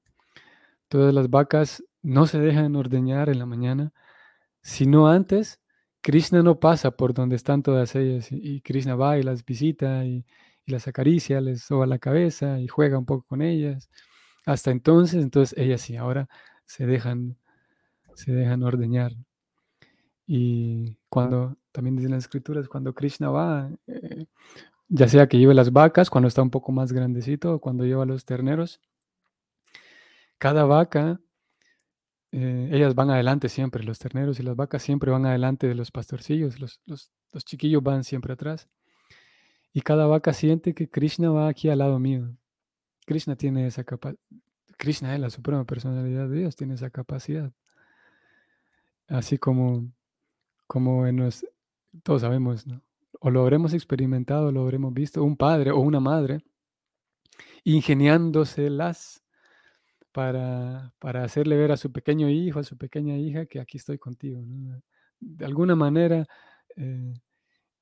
todas 0.88 1.14
las 1.14 1.30
vacas 1.30 1.84
no 2.02 2.28
se 2.28 2.40
dejan 2.40 2.76
ordeñar 2.76 3.30
en 3.30 3.40
la 3.40 3.46
mañana, 3.46 3.94
sino 4.62 5.08
antes 5.08 5.60
Krishna 6.02 6.44
no 6.44 6.60
pasa 6.60 6.92
por 6.92 7.14
donde 7.14 7.36
están 7.36 7.64
todas 7.64 7.96
ellas 7.96 8.30
y, 8.32 8.62
Krishna 8.62 8.96
va 8.96 9.18
y 9.18 9.24
las 9.24 9.46
visita 9.46 10.06
y, 10.06 10.26
y, 10.66 10.72
las 10.72 10.88
acaricia, 10.88 11.42
les 11.42 11.64
soba 11.64 11.86
la 11.88 12.00
cabeza 12.00 12.60
y 12.60 12.68
juega 12.68 12.98
un 12.98 13.06
poco 13.06 13.26
con 13.28 13.42
ellas. 13.42 13.90
Hasta 14.50 14.72
entonces, 14.72 15.22
entonces 15.22 15.56
ellas 15.60 15.80
sí, 15.82 15.96
ahora 15.96 16.28
se 16.66 16.88
dejan, 16.88 17.38
se 18.16 18.32
dejan 18.32 18.64
ordeñar. 18.64 19.14
Y 20.26 20.98
cuando, 21.08 21.58
también 21.72 21.96
dicen 21.96 22.12
las 22.12 22.24
escrituras, 22.24 22.68
cuando 22.68 22.96
Krishna 22.96 23.30
va, 23.30 23.70
eh, 23.86 24.26
ya 24.88 25.08
sea 25.08 25.28
que 25.28 25.38
lleve 25.38 25.54
las 25.54 25.72
vacas, 25.72 26.10
cuando 26.10 26.28
está 26.28 26.42
un 26.42 26.50
poco 26.50 26.72
más 26.72 26.92
grandecito, 26.92 27.60
cuando 27.60 27.86
lleva 27.86 28.08
los 28.08 28.26
terneros, 28.26 28.82
cada 30.40 30.66
vaca, 30.66 31.22
eh, 32.32 32.70
ellas 32.72 32.96
van 32.96 33.12
adelante 33.12 33.50
siempre, 33.50 33.84
los 33.84 34.00
terneros 34.00 34.40
y 34.40 34.44
las 34.44 34.56
vacas 34.56 34.82
siempre 34.82 35.12
van 35.12 35.28
adelante 35.28 35.68
de 35.68 35.76
los 35.76 35.92
pastorcillos, 35.92 36.60
los, 36.60 36.82
los, 36.88 37.12
los 37.34 37.46
chiquillos 37.46 37.84
van 37.84 38.04
siempre 38.04 38.34
atrás. 38.34 38.68
Y 39.74 39.82
cada 39.82 40.08
vaca 40.08 40.34
siente 40.34 40.74
que 40.74 40.90
Krishna 40.90 41.30
va 41.30 41.50
aquí 41.50 41.70
al 41.70 41.78
lado 41.80 42.00
mío. 42.00 42.39
Krishna 43.10 43.36
tiene 43.36 43.66
esa 43.66 43.84
capacidad. 43.84 44.20
Krishna 44.78 45.16
es 45.16 45.20
la 45.20 45.32
suprema 45.32 45.66
personalidad 45.66 46.30
de 46.30 46.42
Dios, 46.42 46.56
tiene 46.56 46.76
esa 46.76 46.92
capacidad. 46.92 47.52
Así 49.08 49.40
como 49.40 49.92
como 50.68 51.08
todos 52.04 52.22
sabemos, 52.22 52.68
¿no? 52.68 52.84
o 53.20 53.32
lo 53.32 53.42
habremos 53.42 53.74
experimentado, 53.74 54.52
lo 54.52 54.62
habremos 54.62 54.94
visto, 54.94 55.24
un 55.24 55.38
padre 55.38 55.72
o 55.72 55.80
una 55.80 56.00
madre 56.00 56.44
ingeniándoselas 57.64 59.24
para, 60.12 60.94
para 61.00 61.24
hacerle 61.24 61.58
ver 61.58 61.72
a 61.72 61.78
su 61.78 61.92
pequeño 61.92 62.30
hijo, 62.30 62.60
a 62.60 62.64
su 62.64 62.78
pequeña 62.78 63.18
hija, 63.18 63.48
que 63.48 63.60
aquí 63.60 63.78
estoy 63.78 63.98
contigo. 63.98 64.44
De 65.20 65.46
alguna 65.46 65.76
manera, 65.76 66.28
eh, 66.76 67.16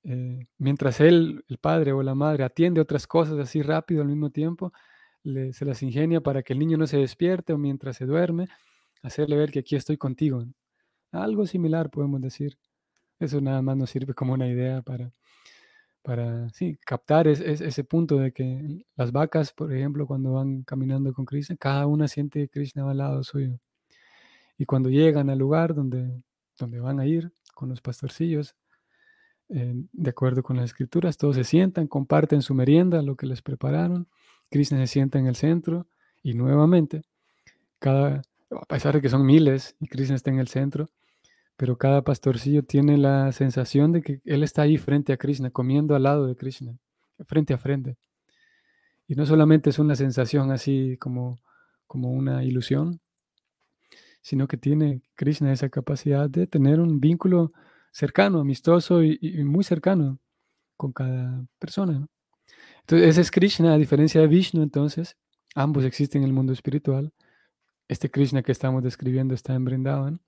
eh, 0.03 0.47
mientras 0.57 1.01
él, 1.01 1.43
el 1.49 1.57
padre 1.57 1.91
o 1.91 2.01
la 2.01 2.15
madre, 2.15 2.45
atiende 2.45 2.79
otras 2.79 3.05
cosas 3.05 3.37
así 3.39 3.61
rápido 3.61 4.01
al 4.01 4.07
mismo 4.07 4.29
tiempo, 4.29 4.71
se 5.23 5.65
las 5.65 5.83
ingenia 5.83 6.21
para 6.21 6.43
que 6.43 6.53
el 6.53 6.59
niño 6.59 6.77
no 6.77 6.87
se 6.87 6.97
despierte 6.97 7.53
o 7.53 7.57
mientras 7.57 7.97
se 7.97 8.05
duerme, 8.05 8.47
hacerle 9.03 9.35
ver 9.37 9.51
que 9.51 9.59
aquí 9.59 9.75
estoy 9.75 9.97
contigo. 9.97 10.45
Algo 11.11 11.45
similar 11.45 11.89
podemos 11.89 12.21
decir. 12.21 12.57
Eso 13.19 13.41
nada 13.41 13.61
más 13.61 13.75
nos 13.77 13.89
sirve 13.89 14.13
como 14.13 14.33
una 14.33 14.47
idea 14.47 14.81
para, 14.81 15.11
para 16.03 16.49
sí, 16.49 16.77
captar 16.85 17.27
ese 17.27 17.83
punto 17.83 18.17
de 18.17 18.31
que 18.31 18.85
las 18.95 19.11
vacas, 19.11 19.51
por 19.53 19.73
ejemplo, 19.73 20.05
cuando 20.05 20.33
van 20.33 20.63
caminando 20.63 21.13
con 21.13 21.25
Krishna, 21.25 21.57
cada 21.57 21.87
una 21.87 22.07
siente 22.07 22.41
que 22.41 22.49
Krishna 22.49 22.83
va 22.83 22.91
al 22.91 22.97
lado 22.97 23.23
suyo. 23.23 23.59
Y 24.57 24.65
cuando 24.65 24.89
llegan 24.89 25.29
al 25.29 25.37
lugar 25.39 25.73
donde, 25.75 26.23
donde 26.57 26.79
van 26.79 26.99
a 26.99 27.05
ir 27.05 27.31
con 27.55 27.69
los 27.69 27.81
pastorcillos, 27.81 28.55
eh, 29.49 29.73
de 29.91 30.09
acuerdo 30.09 30.43
con 30.43 30.57
las 30.57 30.65
escrituras, 30.65 31.17
todos 31.17 31.35
se 31.35 31.43
sientan, 31.43 31.87
comparten 31.87 32.41
su 32.41 32.53
merienda, 32.53 33.01
lo 33.01 33.15
que 33.15 33.25
les 33.27 33.41
prepararon. 33.41 34.07
Krishna 34.49 34.77
se 34.79 34.87
sienta 34.87 35.19
en 35.19 35.27
el 35.27 35.35
centro 35.35 35.87
y 36.23 36.33
nuevamente, 36.33 37.03
cada, 37.79 38.21
a 38.51 38.65
pesar 38.65 38.95
de 38.95 39.01
que 39.01 39.09
son 39.09 39.25
miles 39.25 39.75
y 39.79 39.87
Krishna 39.87 40.15
está 40.15 40.29
en 40.31 40.39
el 40.39 40.47
centro, 40.47 40.89
pero 41.57 41.77
cada 41.77 42.03
pastorcillo 42.03 42.63
tiene 42.63 42.97
la 42.97 43.31
sensación 43.31 43.91
de 43.91 44.01
que 44.01 44.21
él 44.25 44.43
está 44.43 44.61
ahí 44.61 44.77
frente 44.77 45.13
a 45.13 45.17
Krishna, 45.17 45.49
comiendo 45.49 45.95
al 45.95 46.03
lado 46.03 46.27
de 46.27 46.35
Krishna, 46.35 46.77
frente 47.25 47.53
a 47.53 47.57
frente. 47.57 47.97
Y 49.07 49.15
no 49.15 49.25
solamente 49.25 49.69
es 49.69 49.79
una 49.79 49.95
sensación 49.95 50.51
así 50.51 50.97
como, 50.99 51.39
como 51.87 52.11
una 52.11 52.43
ilusión, 52.43 52.99
sino 54.21 54.47
que 54.47 54.57
tiene 54.57 55.01
Krishna 55.15 55.53
esa 55.53 55.69
capacidad 55.69 56.29
de 56.29 56.47
tener 56.47 56.79
un 56.79 56.99
vínculo 56.99 57.53
cercano, 57.91 58.39
amistoso 58.39 59.01
y, 59.01 59.17
muy 59.43 59.63
cercano 59.63 60.19
con 60.75 60.91
cada 60.91 61.45
persona. 61.57 62.05
Entonces, 62.87 63.09
ese 63.09 63.21
es 63.21 63.31
Krishna, 63.31 63.73
a 63.73 63.77
diferencia 63.77 64.21
de 64.21 64.27
Vishnu, 64.27 64.63
entonces, 64.63 65.17
ambos 65.55 65.83
existen 65.83 66.21
en 66.21 66.29
el 66.29 66.33
mundo 66.33 66.53
espiritual. 66.53 67.11
Este 67.89 68.09
Krishna 68.09 68.43
que 68.43 68.53
estamos 68.53 68.81
describiendo 68.81 69.33
está 69.33 69.53
en 69.55 69.65
Brindavan 69.65 70.21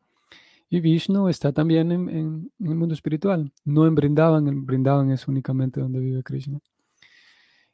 y 0.69 0.81
Vishnu 0.81 1.29
está 1.29 1.53
también 1.53 1.89
en, 1.93 2.51
el 2.59 2.75
mundo 2.75 2.93
espiritual. 2.93 3.53
No 3.63 3.87
en 3.87 3.95
Brindavan, 3.95 4.49
en 4.49 4.65
Brindavan 4.65 5.09
es 5.09 5.27
únicamente 5.29 5.79
donde 5.79 6.01
vive 6.01 6.21
Krishna. 6.21 6.59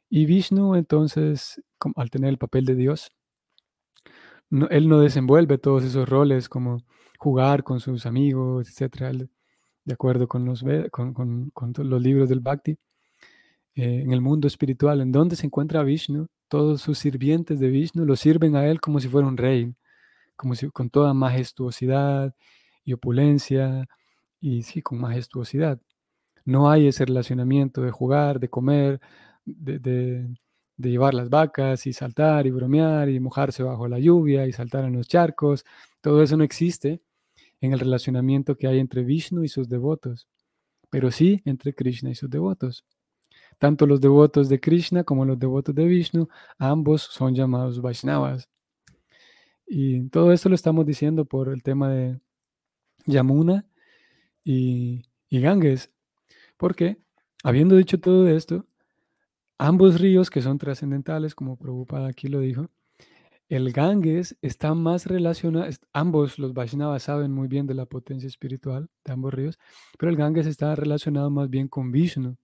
Y 0.08 0.24
Vishnu, 0.24 0.76
entonces, 0.76 1.60
al 1.96 2.10
tener 2.10 2.30
el 2.30 2.38
papel 2.38 2.64
de 2.64 2.76
Dios, 2.76 3.10
él 4.70 4.88
no 4.88 5.00
desenvuelve 5.00 5.58
todos 5.58 5.82
esos 5.82 6.08
roles 6.08 6.48
como 6.48 6.78
jugar 7.18 7.64
con 7.64 7.80
sus 7.80 8.06
amigos, 8.06 8.68
etc. 8.68 9.28
de 9.84 9.92
acuerdo 9.92 10.28
con, 10.28 10.44
los 10.46 12.02
libros 12.02 12.28
del 12.28 12.38
Bhakti. 12.38 12.78
Eh, 13.76 14.00
en 14.02 14.12
el 14.12 14.22
mundo 14.22 14.48
espiritual, 14.48 15.02
en 15.02 15.12
donde 15.12 15.36
se 15.36 15.46
encuentra 15.46 15.82
Vishnu, 15.82 16.28
todos 16.48 16.80
sus 16.80 16.98
sirvientes 16.98 17.60
de 17.60 17.68
Vishnu 17.68 18.06
lo 18.06 18.16
sirven 18.16 18.56
a 18.56 18.66
él 18.66 18.80
como 18.80 19.00
si 19.00 19.08
fuera 19.08 19.28
un 19.28 19.36
rey, 19.36 19.74
como 20.36 20.54
si 20.54 20.70
con 20.70 20.90
toda 20.90 21.12
majestuosidad 21.14 22.34
y 22.84 22.94
opulencia 22.94 23.86
y 24.40 24.62
sí, 24.62 24.82
con 24.82 24.98
majestuosidad. 25.00 25.80
No 26.46 26.70
hay 26.70 26.88
ese 26.88 27.04
relacionamiento 27.04 27.82
de 27.82 27.90
jugar, 27.90 28.40
de 28.40 28.48
comer, 28.48 29.00
de, 29.44 30.28
llevar 30.78 31.14
las 31.14 31.30
vacas 31.30 31.86
y 31.86 31.92
saltar 31.92 32.46
y 32.46 32.50
bromear 32.50 33.08
y 33.10 33.20
mojarse 33.20 33.62
bajo 33.62 33.88
la 33.88 33.98
lluvia 33.98 34.46
y 34.46 34.52
saltar 34.52 34.84
en 34.84 34.94
los 34.94 35.08
charcos. 35.08 35.64
Todo 36.00 36.22
eso 36.22 36.36
no 36.36 36.44
existe 36.44 37.02
en 37.60 37.72
el 37.72 37.80
relacionamiento 37.80 38.56
que 38.56 38.68
hay 38.68 38.78
entre 38.78 39.04
Vishnu 39.04 39.44
y 39.44 39.48
sus 39.48 39.68
devotos, 39.68 40.28
pero 40.90 41.10
sí 41.10 41.42
entre 41.44 41.74
Krishna 41.74 42.10
y 42.10 42.14
sus 42.14 42.30
devotos. 42.30 42.84
Tanto 43.58 43.86
los 43.86 44.00
devotos 44.00 44.48
de 44.48 44.60
Krishna 44.60 45.04
como 45.04 45.24
los 45.24 45.38
devotos 45.38 45.74
de 45.74 45.84
Vishnu, 45.86 46.28
ambos 46.58 47.02
son 47.02 47.34
llamados 47.34 47.80
Vaishnavas. 47.80 48.48
Y 49.66 50.08
todo 50.10 50.32
esto 50.32 50.48
lo 50.48 50.54
estamos 50.54 50.86
diciendo 50.86 51.24
por 51.24 51.48
el 51.48 51.62
tema 51.62 51.90
de, 51.90 52.20
Yamuna 53.06 53.66
y, 54.44 55.04
Ganges. 55.30 55.92
Porque, 56.56 56.98
habiendo 57.44 57.76
dicho 57.76 58.00
todo 58.00 58.28
esto, 58.28 58.66
ambos 59.58 60.00
ríos 60.00 60.30
que 60.30 60.42
son 60.42 60.58
trascendentales, 60.58 61.34
como 61.34 61.56
Prabhupada 61.56 62.08
aquí 62.08 62.28
lo 62.28 62.40
dijo, 62.40 62.70
el 63.48 63.72
Ganges 63.72 64.36
está 64.42 64.74
más 64.74 65.06
relacionado, 65.06 65.70
ambos 65.92 66.38
los 66.38 66.52
Vaishnavas 66.54 67.04
saben 67.04 67.32
muy 67.32 67.48
bien 67.48 67.66
de 67.66 67.74
la 67.74 67.86
potencia 67.86 68.26
espiritual 68.26 68.88
de 69.04 69.12
ambos 69.12 69.34
ríos, 69.34 69.58
pero 69.98 70.10
el 70.10 70.16
Ganges 70.16 70.46
está 70.46 70.74
relacionado 70.74 71.30
más 71.30 71.48
bien 71.50 71.68
con 71.68 71.92
Vishnu 71.92 72.36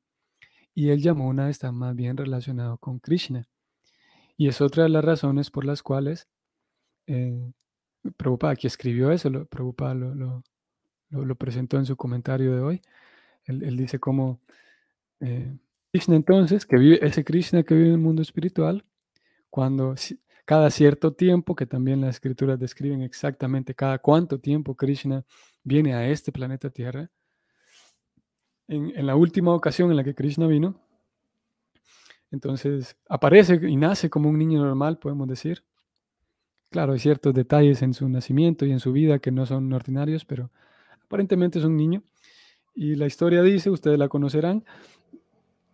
y 0.74 0.90
el 0.90 1.00
Yamuna 1.02 1.50
está 1.50 1.72
más 1.72 1.94
bien 1.94 2.16
relacionado 2.16 2.78
con 2.78 2.98
Krishna. 2.98 3.46
Y 4.37 4.48
es 4.48 4.61
otra 4.61 4.85
de 4.85 4.88
las 4.88 5.04
razones 5.04 5.50
por 5.50 5.64
las 5.64 5.82
cuales 5.82 6.28
eh, 7.06 7.52
Prabhupada, 8.16 8.56
que 8.56 8.66
escribió 8.66 9.11
eso, 9.12 9.30
lo, 9.30 9.46
Prabhupada 9.46 9.94
lo, 9.94 10.42
lo, 11.11 11.35
presentó 11.37 11.76
en 11.76 11.87
su 11.87 11.96
comentario 11.96 12.54
de 12.54 12.62
hoy. 12.62 12.82
Él, 13.44 13.76
dice 13.76 13.98
cómo 13.98 14.40
eh, 15.20 15.56
Krishna 15.92 16.16
entonces, 16.16 16.66
que 16.66 16.78
vive, 16.78 17.06
ese 17.06 17.24
Krishna 17.24 17.62
que 17.62 17.74
vive 17.74 17.88
en 17.88 17.94
el 17.94 18.00
mundo 18.00 18.22
espiritual, 18.22 18.85
cuando 19.50 19.94
cada 20.44 20.70
cierto 20.70 21.12
tiempo, 21.12 21.54
que 21.54 21.66
también 21.66 22.00
las 22.00 22.16
escrituras 22.16 22.58
describen 22.58 23.02
exactamente 23.02 23.74
cada 23.74 23.98
cuánto 23.98 24.40
tiempo 24.40 24.76
Krishna 24.76 25.24
viene 25.62 25.94
a 25.94 26.08
este 26.08 26.32
planeta 26.32 26.70
Tierra, 26.70 27.11
en, 28.72 29.06
la 29.06 29.16
última 29.16 29.54
ocasión 29.54 29.90
en 29.90 29.96
la 29.96 30.04
que 30.04 30.14
Krishna 30.14 30.46
vino, 30.46 30.74
entonces 32.30 32.96
aparece 33.08 33.61
y 33.68 33.76
nace 33.76 34.08
como 34.08 34.30
un 34.30 34.38
niño 34.38 34.64
normal, 34.64 34.98
podemos 34.98 35.28
decir. 35.28 35.64
Claro, 36.70 36.94
hay 36.94 36.98
ciertos 36.98 37.35
detalles 37.35 37.82
en 37.82 37.92
su 37.92 38.08
nacimiento 38.08 38.64
y 38.64 38.72
en 38.72 38.80
su 38.80 38.92
vida 38.92 39.18
que 39.18 39.30
no 39.30 39.44
son 39.44 39.70
ordinarios, 39.72 40.24
pero 40.24 40.50
aparentemente 41.04 41.58
es 41.58 41.66
un 41.66 41.76
niño 41.76 42.02
Y 42.74 42.94
la 42.94 43.06
historia 43.06 43.42
dice, 43.42 43.68
ustedes 43.68 43.98
la 43.98 44.08
conocerán, 44.08 44.64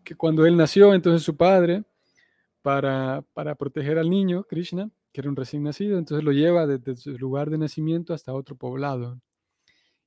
que 0.03 0.17
cuando 0.17 0.47
él 0.47 0.57
nació, 0.57 0.95
entonces 0.95 1.23
su 1.23 1.37
padre, 1.37 1.85
para, 2.63 3.23
para 3.35 3.55
proteger 3.55 3.99
al 3.99 4.11
niño, 4.11 4.45
Krishna, 4.45 4.91
que 5.13 5.21
era 5.21 5.31
un 5.31 5.37
recién 5.37 5.63
nacido, 5.63 5.99
entonces 5.99 6.25
lo 6.25 6.33
lleva 6.33 6.67
desde 6.67 6.97
su 6.97 7.17
lugar 7.19 7.51
de 7.51 7.59
nacimiento 7.59 8.13
hasta 8.15 8.35
otro 8.35 8.57
poblado. 8.57 9.21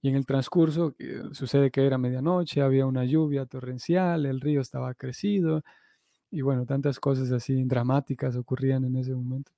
Y 0.01 0.09
en 0.09 0.15
el 0.15 0.25
transcurso 0.25 0.95
sucede 1.31 1.69
que 1.69 1.85
era 1.85 1.97
medianoche, 1.97 2.61
había 2.61 2.85
una 2.85 3.05
lluvia 3.05 3.45
torrencial, 3.45 4.25
el 4.25 4.41
río 4.41 4.61
estaba 4.61 4.93
crecido 4.95 5.63
y 6.31 6.41
bueno, 6.41 6.65
tantas 6.65 6.99
cosas 6.99 7.31
así 7.31 7.63
dramáticas 7.65 8.35
ocurrían 8.35 8.85
en 8.85 8.95
ese 8.95 9.13
momento. 9.13 9.51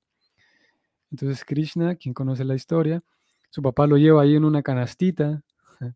Entonces 1.10 1.44
Krishna, 1.44 1.94
quien 1.94 2.12
conoce 2.12 2.44
la 2.44 2.56
historia, 2.56 3.02
su 3.50 3.62
papá 3.62 3.86
lo 3.86 3.96
lleva 3.96 4.22
ahí 4.22 4.34
en 4.34 4.44
una 4.44 4.62
canastita, 4.62 5.42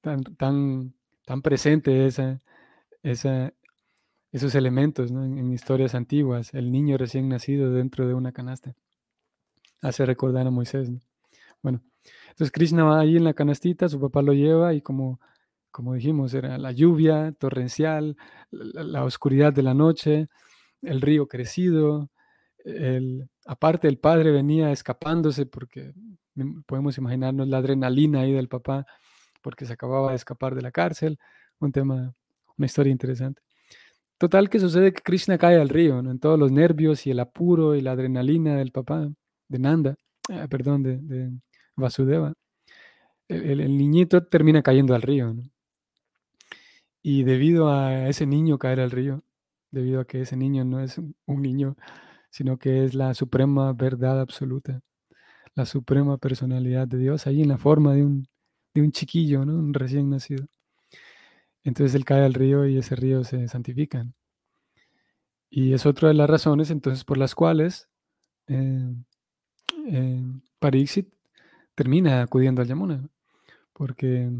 tan, 0.00 0.22
tan, 0.22 0.94
tan 1.26 1.42
presente 1.42 2.06
esa, 2.06 2.40
esa, 3.02 3.52
esos 4.30 4.54
elementos 4.54 5.10
en, 5.10 5.52
historias 5.52 5.94
antiguas, 5.94 6.54
el 6.54 6.70
niño 6.70 6.96
recién 6.96 7.28
nacido 7.28 7.72
dentro 7.72 8.06
de 8.06 8.14
una 8.14 8.32
canasta. 8.32 8.74
Hace 9.80 10.06
recordar 10.06 10.46
a 10.46 10.50
Moisés. 10.50 10.90
Bueno, 11.64 11.82
entonces 12.28 12.52
Krishna 12.52 12.84
va 12.84 13.00
ahí 13.00 13.16
en 13.16 13.24
la 13.24 13.32
canastita, 13.32 13.88
su 13.88 13.98
papá 13.98 14.20
lo 14.20 14.34
lleva 14.34 14.74
y 14.74 14.82
como, 14.82 15.18
como 15.70 15.94
dijimos, 15.94 16.34
era 16.34 16.58
la 16.58 16.72
lluvia 16.72 17.32
torrencial, 17.38 18.18
la, 18.50 19.02
oscuridad 19.02 19.50
de 19.54 19.62
la 19.62 19.72
noche, 19.72 20.28
el 20.82 21.00
río 21.00 21.26
crecido, 21.26 22.10
el, 22.66 23.30
aparte 23.46 23.88
el 23.88 23.98
padre 23.98 24.30
venía 24.30 24.72
escapándose 24.72 25.46
porque 25.46 25.94
podemos 26.66 26.98
imaginarnos 26.98 27.48
la 27.48 27.58
adrenalina 27.58 28.20
ahí 28.20 28.32
del 28.32 28.48
papá 28.48 28.86
porque 29.40 29.64
se 29.64 29.72
acababa 29.72 30.10
de 30.10 30.16
escapar 30.16 30.54
de 30.54 30.60
la 30.60 30.70
cárcel, 30.70 31.18
un 31.60 31.72
tema, 31.72 32.14
una 32.58 32.66
historia 32.66 32.92
interesante. 32.92 33.40
Total 34.18 34.50
que 34.50 34.60
sucede 34.60 34.92
que 34.92 35.00
Krishna 35.00 35.38
cae 35.38 35.58
al 35.58 35.70
río, 35.70 35.98
en 35.98 36.18
todos 36.18 36.38
los 36.38 36.52
nervios 36.52 37.06
y 37.06 37.10
el 37.10 37.20
apuro 37.20 37.74
y 37.74 37.80
la 37.80 37.92
adrenalina 37.92 38.54
del 38.56 38.70
papá, 38.70 39.08
de 39.48 39.58
Nanda, 39.58 39.96
eh, 40.28 40.46
perdón, 40.48 40.82
de, 40.82 41.30
Vasudeva, 41.76 42.34
el, 43.28 43.76
niñito 43.76 44.24
termina 44.24 44.62
cayendo 44.62 44.94
al 44.94 45.02
río. 45.02 45.34
Y 47.02 47.24
debido 47.24 47.68
a 47.68 48.08
ese 48.08 48.26
niño 48.26 48.58
caer 48.58 48.80
al 48.80 48.90
río, 48.90 49.22
debido 49.70 50.00
a 50.00 50.06
que 50.06 50.22
ese 50.22 50.36
niño 50.36 50.64
no 50.64 50.80
es 50.80 50.98
un, 50.98 51.42
niño, 51.42 51.76
sino 52.30 52.58
que 52.58 52.84
es 52.84 52.94
la 52.94 53.14
suprema 53.14 53.72
verdad 53.72 54.20
absoluta, 54.20 54.80
la 55.54 55.66
suprema 55.66 56.18
personalidad 56.18 56.88
de 56.88 56.98
Dios, 56.98 57.26
ahí 57.26 57.42
en 57.42 57.48
la 57.48 57.58
forma 57.58 57.94
de 57.94 58.04
un, 58.04 58.28
de 58.74 58.82
un 58.82 58.92
chiquillo, 58.92 59.44
¿no? 59.44 59.54
un 59.54 59.74
recién 59.74 60.10
nacido. 60.10 60.46
Entonces 61.64 61.94
él 61.94 62.04
cae 62.04 62.24
al 62.24 62.34
río 62.34 62.66
y 62.66 62.78
ese 62.78 62.96
río 62.96 63.24
se 63.24 63.48
santifica. 63.48 64.06
Y 65.50 65.72
es 65.72 65.86
otra 65.86 66.08
de 66.08 66.14
las 66.14 66.28
razones 66.28 66.70
entonces 66.70 67.04
por 67.04 67.16
las 67.18 67.34
cuales 67.34 67.88
eh, 68.48 68.94
eh, 69.86 70.22
termina 71.74 72.22
acudiendo 72.22 72.62
al 72.62 72.68
Yamuna. 72.68 73.08
Porque 73.72 74.30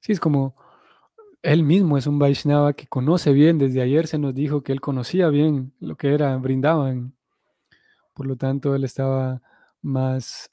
sí, 0.00 0.12
es 0.12 0.20
como 0.20 0.56
él 1.42 1.62
mismo 1.62 1.98
es 1.98 2.06
un 2.06 2.18
Vaishnava 2.18 2.72
que 2.72 2.86
conoce 2.86 3.32
bien, 3.32 3.58
desde 3.58 3.82
ayer 3.82 4.06
se 4.06 4.18
nos 4.18 4.34
dijo 4.34 4.62
que 4.62 4.72
él 4.72 4.80
conocía 4.80 5.28
bien 5.28 5.74
lo 5.78 5.96
que 5.96 6.14
era 6.14 6.36
Brindavan. 6.38 7.14
Por 8.14 8.26
lo 8.26 8.36
tanto, 8.36 8.74
él 8.74 8.84
estaba 8.84 9.42
más 9.82 10.50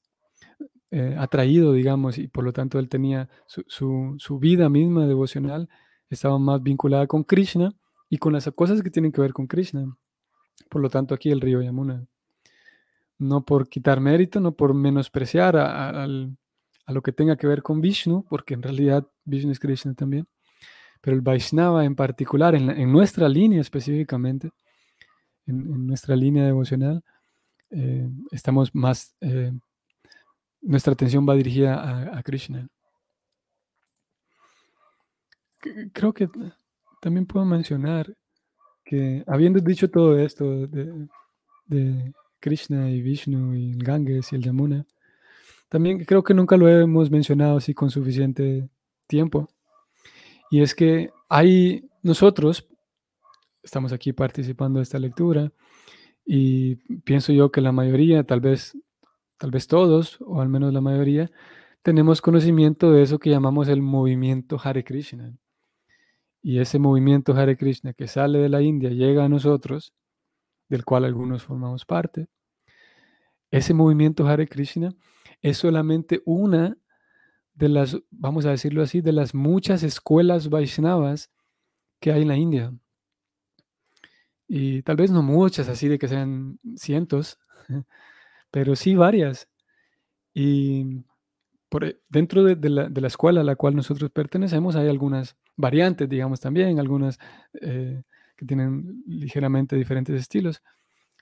eh, 0.92 1.16
atraído, 1.18 1.72
digamos, 1.74 2.18
y 2.18 2.28
por 2.28 2.44
lo 2.44 2.52
tanto 2.52 2.78
él 2.78 2.90
tenía 2.90 3.30
su, 3.46 3.64
su, 4.18 4.40
vida 4.40 4.68
misma 4.68 5.08
devocional, 5.08 5.70
estaba 6.10 6.38
más 6.40 6.62
vinculada 6.62 7.08
con 7.08 7.24
Krishna 7.24 7.74
y 8.10 8.18
con 8.18 8.34
las 8.34 8.50
cosas 8.54 8.82
que 8.82 8.90
tienen 8.90 9.14
que 9.14 9.22
ver 9.22 9.32
con 9.32 9.48
Krishna. 9.48 9.96
Por 10.70 10.82
lo 10.82 10.90
tanto, 10.90 11.16
aquí 11.16 11.32
el 11.32 11.40
río 11.40 11.62
Yamuna 11.62 12.06
no 13.22 13.46
por 13.46 13.70
quitar 13.70 14.00
mérito, 14.00 14.40
no 14.40 14.54
por 14.54 14.74
menospreciar 14.74 15.56
a, 15.56 16.08
lo 16.08 17.02
que 17.02 17.14
tenga 17.14 17.38
que 17.38 17.48
ver 17.48 17.62
con 17.62 17.80
Vishnu, 17.80 18.26
porque 18.28 18.56
en 18.56 18.64
realidad 18.64 19.08
Vishnu 19.24 19.52
es 19.52 19.60
Krishna 19.60 19.94
también, 19.94 20.28
pero 21.02 21.16
el 21.16 21.22
Vaishnava 21.22 21.86
en 21.86 21.96
particular, 21.96 22.56
en, 22.56 22.92
nuestra 22.92 23.30
línea 23.30 23.62
específicamente, 23.62 24.50
en, 25.46 25.88
nuestra 25.88 26.16
línea 26.16 26.46
devocional, 26.46 27.04
eh, 27.70 28.10
estamos 28.32 28.74
más, 28.74 29.16
eh, 29.22 29.54
nuestra 30.62 30.94
atención 30.94 31.26
va 31.28 31.36
dirigida 31.36 32.18
a, 32.18 32.24
Krishna. 32.24 32.68
Creo 35.94 36.12
que 36.12 36.28
también 37.02 37.28
puedo 37.28 37.46
mencionar 37.46 38.12
que 38.84 39.24
habiendo 39.28 39.60
dicho 39.60 39.90
todo 39.92 40.18
esto 40.18 40.68
de 40.68 42.14
Krishna 42.42 42.90
y 42.92 43.02
Vishnu 43.02 43.56
y 43.56 43.72
el 43.72 43.84
Ganges 43.84 44.34
y 44.34 44.36
el 44.36 44.44
Yamuna. 44.44 44.86
También 45.70 46.04
creo 46.04 46.24
que 46.24 46.34
nunca 46.34 46.58
lo 46.58 46.68
hemos 46.68 47.10
mencionado 47.10 47.56
así 47.56 47.74
con 47.74 47.90
suficiente 47.90 48.68
tiempo. 49.08 49.48
Y 50.50 50.62
es 50.62 50.76
que 50.76 51.12
hay 51.30 51.90
nosotros, 52.04 52.68
estamos 53.64 53.94
aquí 53.94 54.12
participando 54.12 54.80
de 54.80 54.84
esta 54.84 55.00
lectura 55.00 55.54
y 56.26 56.76
pienso 57.04 57.32
yo 57.32 57.52
que 57.52 57.62
la 57.62 57.72
mayoría, 57.72 58.24
tal 58.26 58.42
vez, 58.42 58.78
tal 59.38 59.52
vez 59.52 59.68
todos, 59.68 60.18
o 60.22 60.42
al 60.42 60.50
menos 60.50 60.74
la 60.74 60.82
mayoría, 60.82 61.32
tenemos 61.84 62.22
conocimiento 62.22 62.92
de 62.92 63.04
eso 63.04 63.18
que 63.18 63.30
llamamos 63.30 63.70
el 63.70 63.82
movimiento 63.82 64.60
Hare 64.62 64.84
Krishna. 64.84 65.34
Y 66.44 66.60
ese 66.60 66.80
movimiento 66.80 67.34
Hare 67.34 67.56
Krishna 67.56 67.94
que 67.94 68.08
sale 68.08 68.40
de 68.40 68.50
la 68.50 68.62
India 68.62 68.90
llega 68.90 69.24
a 69.24 69.30
nosotros 69.30 69.94
del 70.72 70.86
cual 70.86 71.04
algunos 71.04 71.44
formamos 71.44 71.86
parte. 71.86 72.30
Ese 73.52 73.74
movimiento 73.74 74.26
Hare 74.26 74.48
Krishna 74.48 74.96
es 75.42 75.58
solamente 75.58 76.22
una 76.26 76.78
de 77.54 77.68
las, 77.68 77.98
vamos 78.10 78.46
a 78.46 78.52
decirlo 78.52 78.82
así, 78.82 79.02
de 79.02 79.12
las 79.12 79.36
muchas 79.36 79.84
escuelas 79.84 80.50
Vaishnavas 80.50 81.30
que 82.00 82.14
hay 82.14 82.22
en 82.22 82.30
la 82.30 82.38
India. 82.38 82.74
Y 84.48 84.82
tal 84.84 84.96
vez 84.96 85.12
no 85.12 85.22
muchas, 85.22 85.68
así 85.68 85.90
de 85.90 86.00
que 86.00 86.08
sean 86.08 86.58
cientos, 86.78 87.38
pero 88.50 88.78
sí 88.78 88.96
varias. 88.96 89.50
Y 90.34 91.04
por, 91.68 91.84
e, 91.84 92.00
dentro 92.08 92.46
de, 92.46 92.70
la, 92.70 93.08
escuela 93.08 93.42
a 93.42 93.44
la 93.44 93.58
cual 93.58 93.76
nosotros 93.76 94.10
pertenecemos 94.10 94.78
hay 94.78 94.88
algunas 94.88 95.36
variantes, 95.58 96.08
digamos 96.08 96.40
también, 96.40 96.80
algunas 96.80 97.20
eh, 97.62 98.04
que 98.42 98.46
tienen 98.48 99.04
ligeramente 99.06 99.76
diferentes 99.76 100.20
estilos, 100.20 100.64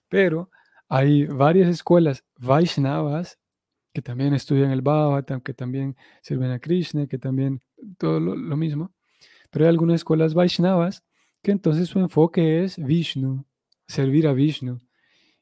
pero 0.07 0.49
hay 0.87 1.25
varias 1.25 1.67
escuelas 1.67 2.23
Vaishnavas 2.37 3.37
que 3.93 4.01
también 4.01 4.33
estudian 4.33 4.71
el 4.71 4.81
Bhagavatam, 4.81 5.41
que 5.41 5.53
también 5.53 5.97
sirven 6.21 6.51
a 6.51 6.59
Krishna, 6.59 7.07
que 7.07 7.17
también 7.17 7.61
todo 7.97 8.21
lo, 8.21 8.55
mismo, 8.55 8.93
pero 9.51 9.65
hay 9.65 9.69
algunas 9.69 9.95
escuelas 9.95 10.33
Vaishnavas 10.33 11.03
que 11.43 11.51
entonces 11.51 11.89
su 11.89 11.99
enfoque 11.99 12.63
es 12.63 12.77
Vishnu, 12.77 13.43
servir 13.85 14.25
a 14.25 14.31
Vishnu. 14.31 14.79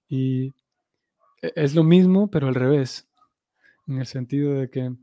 Y 0.10 0.48
e, 1.44 1.54
es 1.56 1.76
lo 1.76 1.84
mismo, 1.84 2.32
pero 2.32 2.48
al 2.48 2.56
revés, 2.56 3.08
en 3.86 4.00
el 4.00 4.08
sentido 4.08 4.56
de 4.56 4.72
que 4.72 4.96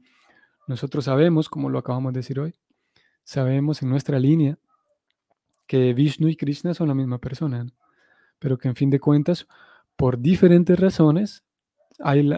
nosotros 0.66 1.04
sabemos, 1.04 1.48
como 1.48 1.70
lo 1.70 1.78
acabamos 1.78 2.12
de 2.12 2.18
decir 2.18 2.40
hoy, 2.40 2.52
sabemos 3.22 3.80
en 3.80 3.90
nuestra 3.90 4.18
línea 4.18 4.58
que 5.66 5.94
Vishnu 5.94 6.28
y 6.28 6.36
Krishna 6.36 6.74
son 6.74 6.88
la 6.88 6.94
misma 6.94 7.18
persona, 7.18 7.66
pero 8.38 8.58
que 8.58 8.68
en 8.68 8.76
fin 8.76 8.90
de 8.90 9.00
cuentas, 9.00 9.46
por 9.96 10.18
diferentes 10.18 10.78
razones, 10.78 11.44
hay, 12.00 12.30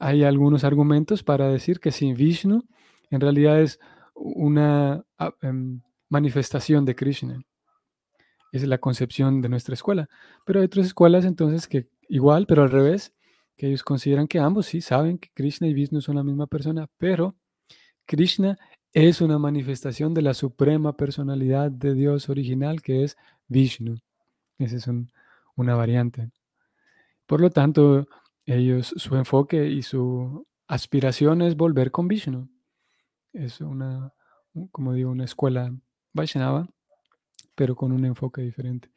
hay 0.00 0.24
algunos 0.24 0.64
argumentos 0.64 1.22
para 1.22 1.48
decir 1.48 1.80
que 1.80 1.92
si 1.92 2.12
Vishnu 2.12 2.64
en 3.10 3.20
realidad 3.20 3.60
es 3.60 3.78
una 4.14 5.04
em, 5.42 5.80
manifestación 6.08 6.84
de 6.84 6.94
Krishna. 6.94 7.42
es 8.52 8.66
la 8.66 8.78
concepción 8.78 9.42
de 9.42 9.50
nuestra 9.50 9.74
escuela. 9.74 10.08
Pero 10.46 10.60
hay 10.60 10.66
otras 10.66 10.86
escuelas 10.86 11.24
entonces 11.26 11.68
que 11.68 11.88
igual, 12.08 12.46
pero 12.46 12.62
al 12.62 12.70
revés, 12.70 13.12
que 13.56 13.66
ellos 13.66 13.82
consideran 13.82 14.28
que 14.28 14.38
ambos 14.38 14.66
sí 14.66 14.80
saben 14.80 15.18
que 15.18 15.30
Krishna 15.34 15.66
y 15.66 15.74
Vishnu 15.74 16.00
son 16.00 16.16
la 16.16 16.22
misma 16.22 16.46
persona, 16.46 16.88
pero 16.96 17.36
Krishna 18.06 18.58
es 18.96 19.20
una 19.20 19.38
manifestación 19.38 20.14
de 20.14 20.22
la 20.22 20.32
suprema 20.32 20.96
personalidad 20.96 21.70
de 21.70 21.92
Dios 21.92 22.30
original 22.30 22.80
que 22.80 23.04
es 23.04 23.18
Vishnu. 23.46 24.00
Esa 24.56 24.76
es 24.76 24.88
una 25.54 25.74
variante. 25.74 26.30
Por 27.26 27.42
lo 27.42 27.50
tanto, 27.50 28.08
ellos, 28.46 28.94
su 28.96 29.14
enfoque 29.16 29.68
y 29.68 29.82
su 29.82 30.46
aspiración 30.66 31.42
es 31.42 31.56
volver 31.56 31.90
con 31.90 32.08
Vishnu. 32.08 32.48
Es 33.34 33.60
una, 33.60 34.14
como 34.72 34.94
digo, 34.94 35.10
una 35.10 35.24
escuela 35.24 35.76
Vaishnava, 36.14 36.66
pero 37.54 37.76
con 37.76 37.92
un 37.92 38.06
enfoque 38.06 38.40
diferente. 38.40 38.90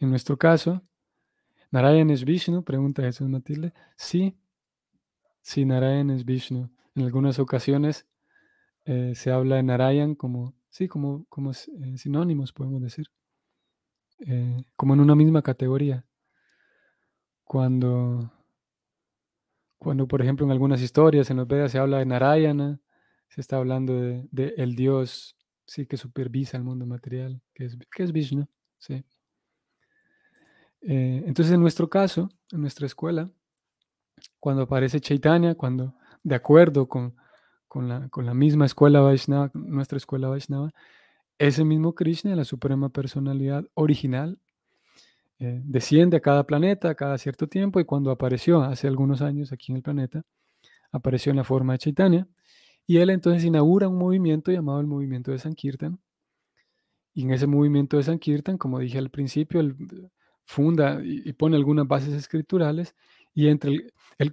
En 0.00 0.10
nuestro 0.10 0.36
caso, 0.36 0.82
¿Narayan 1.70 2.10
es 2.10 2.26
Vishnu? 2.26 2.62
Pregunta 2.62 3.00
Jesús 3.00 3.26
Matilde. 3.26 3.72
Sí, 3.96 4.36
sí, 5.40 5.64
Narayan 5.64 6.10
es 6.10 6.26
Vishnu. 6.26 6.68
En 6.94 7.04
algunas 7.04 7.38
ocasiones 7.38 8.04
eh, 8.86 9.14
se 9.16 9.32
habla 9.32 9.56
de 9.56 9.64
Narayan 9.64 10.14
como, 10.14 10.54
sí, 10.70 10.86
como, 10.86 11.26
como 11.28 11.50
eh, 11.50 11.98
sinónimos, 11.98 12.52
podemos 12.52 12.80
decir, 12.80 13.08
eh, 14.20 14.62
como 14.76 14.94
en 14.94 15.00
una 15.00 15.16
misma 15.16 15.42
categoría. 15.42 16.06
Cuando, 17.42 18.30
cuando, 19.78 20.06
por 20.06 20.22
ejemplo, 20.22 20.46
en 20.46 20.52
algunas 20.52 20.80
historias 20.80 21.30
en 21.30 21.38
los 21.38 21.48
Vedas 21.48 21.72
se 21.72 21.78
habla 21.78 21.98
de 21.98 22.06
Narayana, 22.06 22.80
se 23.28 23.40
está 23.40 23.56
hablando 23.56 23.92
de, 23.92 24.54
el 24.56 24.76
Dios 24.76 25.36
sí, 25.66 25.86
que 25.86 25.96
supervisa 25.96 26.56
el 26.56 26.62
mundo 26.62 26.86
material, 26.86 27.42
que 27.54 27.64
es, 27.64 27.76
que 27.90 28.04
es 28.04 28.12
Vishnu. 28.12 28.46
Sí. 28.78 29.04
entonces, 30.80 31.52
en 31.52 31.60
nuestro 31.60 31.88
caso, 31.88 32.28
en 32.52 32.60
nuestra 32.60 32.86
escuela, 32.86 33.28
cuando 34.38 34.62
aparece 34.62 35.00
Chaitanya, 35.00 35.56
cuando 35.56 35.96
de 36.22 36.36
acuerdo 36.36 36.88
con, 36.88 37.16
con, 37.68 37.88
la, 37.88 38.08
con 38.08 38.26
la 38.26 38.34
misma 38.34 38.66
escuela 38.66 39.00
Vaishnava, 39.00 39.50
nuestra 39.54 39.98
escuela 39.98 40.28
Vaishnava, 40.28 40.72
ese 41.38 41.64
mismo 41.64 41.94
Krishna, 41.94 42.34
la 42.34 42.44
suprema 42.44 42.88
personalidad 42.88 43.64
original, 43.74 44.38
eh, 45.38 45.60
desciende 45.64 46.16
a 46.16 46.20
cada 46.20 46.46
planeta 46.46 46.94
cada 46.94 47.18
cierto 47.18 47.46
tiempo 47.46 47.78
y 47.78 47.84
cuando 47.84 48.10
apareció 48.10 48.62
hace 48.62 48.86
algunos 48.86 49.20
años 49.20 49.52
aquí 49.52 49.70
en 49.72 49.76
el 49.76 49.82
planeta, 49.82 50.22
apareció 50.92 51.30
en 51.30 51.36
la 51.36 51.44
forma 51.44 51.74
de 51.74 51.78
Chaitanya 51.78 52.28
y 52.86 52.98
él 52.98 53.10
entonces 53.10 53.44
inaugura 53.44 53.88
un 53.88 53.98
movimiento 53.98 54.50
llamado 54.50 54.80
el 54.80 54.86
movimiento 54.86 55.32
de 55.32 55.38
Sankirtan. 55.38 55.98
Y 57.12 57.22
en 57.22 57.32
ese 57.32 57.46
movimiento 57.46 57.96
de 57.96 58.04
Sankirtan, 58.04 58.58
como 58.58 58.78
dije 58.78 58.98
al 58.98 59.10
principio, 59.10 59.60
él 59.60 59.76
funda 60.44 61.00
y, 61.02 61.32
pone 61.32 61.56
algunas 61.56 61.88
bases 61.88 62.14
escriturales 62.14 62.94
y 63.34 63.48
entre 63.48 63.88
el, 64.18 64.32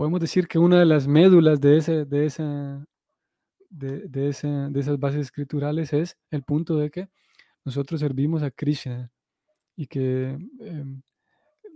podemos 0.00 0.20
decir 0.20 0.48
que 0.48 0.58
una 0.58 0.78
de 0.78 0.86
las 0.86 1.06
médulas 1.06 1.60
de, 1.60 1.76
ese, 1.76 2.06
de, 2.06 2.24
esa, 2.24 2.86
de, 3.68 4.08
de, 4.08 4.30
esas 4.30 4.98
bases 4.98 5.20
escriturales 5.20 5.92
es 5.92 6.16
el 6.30 6.42
punto 6.42 6.78
de 6.78 6.90
que 6.90 7.10
nosotros 7.66 8.00
servimos 8.00 8.42
a 8.42 8.50
Krishna 8.50 9.12
y 9.76 9.86
que 9.86 10.38
em, 10.60 11.02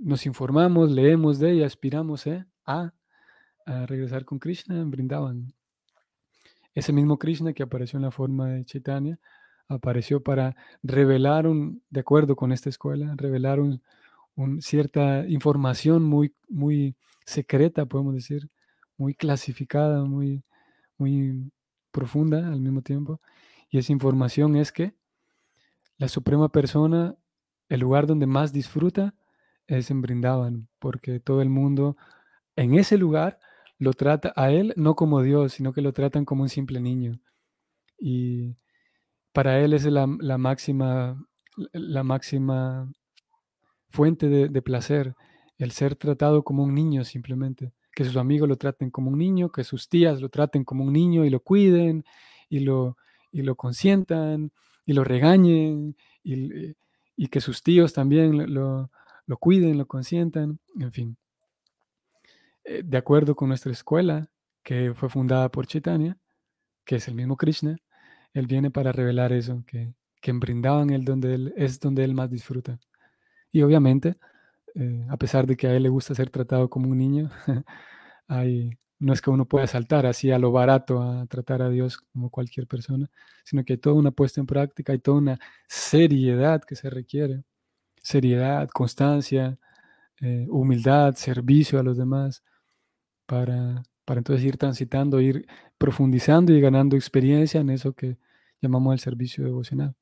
nos 0.01 0.25
informamos, 0.25 0.91
leemos 0.91 1.39
de 1.39 1.57
y 1.57 1.63
aspiramos 1.63 2.27
¿eh? 2.27 2.47
a, 2.65 2.95
a, 3.67 3.85
regresar 3.85 4.25
con 4.25 4.39
Krishna 4.39 4.81
en 4.81 4.91
Brindavan. 4.91 5.53
Ese 6.75 6.95
mismo 6.95 7.19
Krishna 7.19 7.53
que 7.53 7.63
apareció 7.63 7.99
en 7.99 8.05
la 8.05 8.11
forma 8.11 8.49
de 8.49 8.65
Chaitanya 8.65 9.19
apareció 9.69 10.23
para 10.23 10.57
revelar, 10.83 11.47
un, 11.47 11.83
de 11.91 12.01
acuerdo 12.01 12.37
con 12.37 12.53
esta 12.53 12.71
escuela, 12.71 13.13
revelar 13.19 13.61
un, 13.61 13.83
cierta 14.61 15.27
información 15.29 16.05
muy, 16.05 16.35
muy 16.49 16.97
secreta, 17.25 17.87
podemos 17.87 18.15
decir, 18.15 18.51
muy 18.97 19.15
clasificada, 19.15 20.05
muy, 20.05 20.43
muy 20.99 21.51
profunda 21.91 22.49
al 22.49 22.61
mismo 22.61 22.83
tiempo. 22.83 23.21
Y 23.71 23.79
esa 23.79 23.93
información 23.93 24.57
es 24.57 24.73
que 24.73 24.95
la 25.99 26.09
Suprema 26.09 26.49
Persona, 26.49 27.17
el 27.69 27.81
lugar 27.81 28.07
donde 28.07 28.27
más 28.27 28.53
disfruta 28.53 29.15
es 29.67 29.91
en 29.91 30.01
Brindavan, 30.03 30.69
porque 30.79 31.21
todo 31.21 31.41
el 31.41 31.49
mundo 31.49 31.97
en 32.57 32.75
ese 32.75 32.99
lugar 32.99 33.39
lo 33.79 33.93
trata 33.93 34.33
a 34.37 34.51
él 34.51 34.75
no 34.77 34.95
como 34.95 35.23
Dios, 35.23 35.53
sino 35.53 35.73
que 35.73 35.81
lo 35.81 35.93
tratan 35.93 36.25
como 36.25 36.43
un 36.43 36.49
simple 36.49 36.81
niño. 36.81 37.21
Y 37.99 38.57
para 39.33 39.61
él 39.61 39.73
es 39.73 39.85
la, 39.85 40.07
máxima, 40.07 41.25
la 41.73 42.03
máxima 42.05 42.93
fuente 43.95 44.29
de, 44.29 44.63
placer, 44.63 45.15
el 45.57 45.71
ser 45.71 45.95
tratado 45.95 46.43
como 46.43 46.65
un 46.65 46.75
niño 46.75 47.05
simplemente. 47.05 47.73
Que 47.95 48.05
sus 48.05 48.17
amigos 48.17 48.49
lo 48.49 48.57
traten 48.57 48.91
como 48.91 49.11
un 49.11 49.19
niño, 49.19 49.51
que 49.51 49.63
sus 49.63 49.89
tías 49.89 50.21
lo 50.21 50.29
traten 50.29 50.65
como 50.65 50.85
un 50.85 50.93
niño 50.93 51.25
y 51.25 51.31
lo 51.31 51.39
cuiden 51.41 52.05
y 52.49 52.61
lo, 52.61 52.97
y 53.31 53.43
lo 53.43 53.55
consientan 53.55 54.51
y 54.85 54.95
lo 54.95 55.05
regañen 55.05 55.97
y, 56.25 56.75
y 57.17 57.29
que 57.29 57.41
sus 57.41 57.63
tíos 57.63 57.93
también 57.93 58.53
lo, 58.53 58.91
lo, 59.27 59.37
cuiden, 59.39 59.79
lo 59.79 59.87
consientan, 59.87 60.59
en 60.81 60.91
fin. 60.91 61.17
Eh, 62.65 62.83
de 62.85 62.99
acuerdo 62.99 63.37
con 63.37 63.49
nuestra 63.49 63.71
escuela, 63.71 64.29
que 64.65 64.93
fue 64.95 65.09
fundada 65.09 65.51
por 65.51 65.69
Chaitanya, 65.69 66.19
que 66.85 66.97
es 66.97 67.07
el 67.07 67.15
mismo 67.15 67.37
Krishna, 67.37 67.77
él 68.33 68.49
viene 68.49 68.73
para 68.73 68.91
revelar 68.91 69.33
eso, 69.33 69.63
que, 69.69 69.95
que 70.21 70.33
en 70.33 70.91
él 70.91 71.05
donde 71.05 71.35
él, 71.35 71.55
es 71.57 71.79
donde 71.79 72.03
él 72.03 72.15
más 72.15 72.29
disfruta. 72.29 72.81
Y 73.55 73.63
obviamente, 73.63 74.17
eh, 74.75 75.07
a 75.09 75.17
pesar 75.17 75.47
de 75.47 75.57
que 75.57 75.69
a 75.69 75.77
él 75.77 75.85
le 75.85 75.89
gusta 75.89 76.13
ser 76.15 76.29
tratado 76.29 76.69
como 76.69 76.91
un 76.91 76.99
niño, 76.99 77.31
no 78.99 79.13
es 79.13 79.23
que 79.23 79.31
uno 79.31 79.47
pueda 79.47 79.69
saltar 79.69 80.07
así 80.07 80.33
a 80.33 80.41
lo 80.41 80.51
barato 80.51 81.01
a 81.01 81.27
tratar 81.27 81.63
a 81.63 81.71
Dios 81.71 81.99
como 81.99 82.31
cualquier 82.31 82.67
persona, 82.67 83.09
sino 83.45 83.65
que 83.65 83.75
hay 83.75 83.79
toda 83.79 83.95
una 83.97 84.11
puesta 84.11 84.41
en 84.41 84.47
práctica, 84.49 84.93
hay 84.93 84.99
toda 84.99 85.19
una 85.19 85.39
seriedad 85.69 86.63
que 86.65 86.75
se 86.75 86.91
requiere. 86.91 87.45
Seriedad, 88.03 88.69
constancia, 88.71 89.59
eh, 90.21 90.47
humildad, 90.51 91.15
servicio 91.15 91.79
a 91.79 91.85
los 91.85 91.97
demás, 91.97 92.43
para, 93.27 93.85
para 94.05 94.19
entonces 94.21 94.45
ir 94.45 94.59
transitando, 94.59 95.21
ir 95.21 95.47
profundizando 95.79 96.53
y 96.53 96.61
ganando 96.61 96.97
experiencia 96.97 97.61
en 97.61 97.71
eso 97.71 97.95
que 97.95 98.19
llamamos 98.61 98.95
el 98.95 99.01
servicio 99.01 99.45
devocional. 99.45 99.95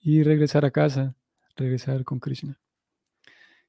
Y 0.00 0.22
regresar 0.22 0.64
a 0.64 0.70
casa, 0.70 1.14
regresar 1.56 2.04
con 2.04 2.20
Krishna 2.20 2.58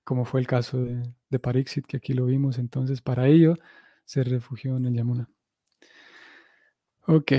como 0.08 0.24
fue 0.24 0.40
el 0.40 0.48
caso 0.48 0.82
de, 0.82 1.04
de 1.30 1.40
Parixit, 1.40 1.86
que 1.86 1.98
aquí 1.98 2.14
lo 2.14 2.26
vimos. 2.26 2.60
Entonces, 2.60 3.02
para 3.02 3.28
ello, 3.28 3.56
se 4.06 4.24
refugió 4.24 4.78
en 4.78 4.86
el 4.86 4.94
Yamuna. 4.94 5.30
Ok. 7.08 7.34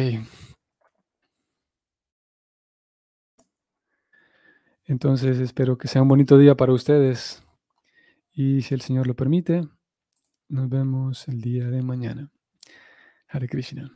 Entonces, 4.84 5.38
espero 5.38 5.78
que 5.78 5.88
sea 5.88 6.02
un 6.02 6.08
bonito 6.08 6.36
día 6.36 6.56
para 6.56 6.74
ustedes. 6.74 7.42
Y 8.32 8.60
si 8.60 8.74
el 8.74 8.82
Señor 8.82 9.06
lo 9.06 9.16
permite, 9.16 9.62
nos 10.50 10.68
vemos 10.68 11.26
el 11.26 11.40
día 11.40 11.68
de 11.68 11.80
mañana. 11.80 12.30
Hare 13.28 13.48
Krishna. 13.48 13.90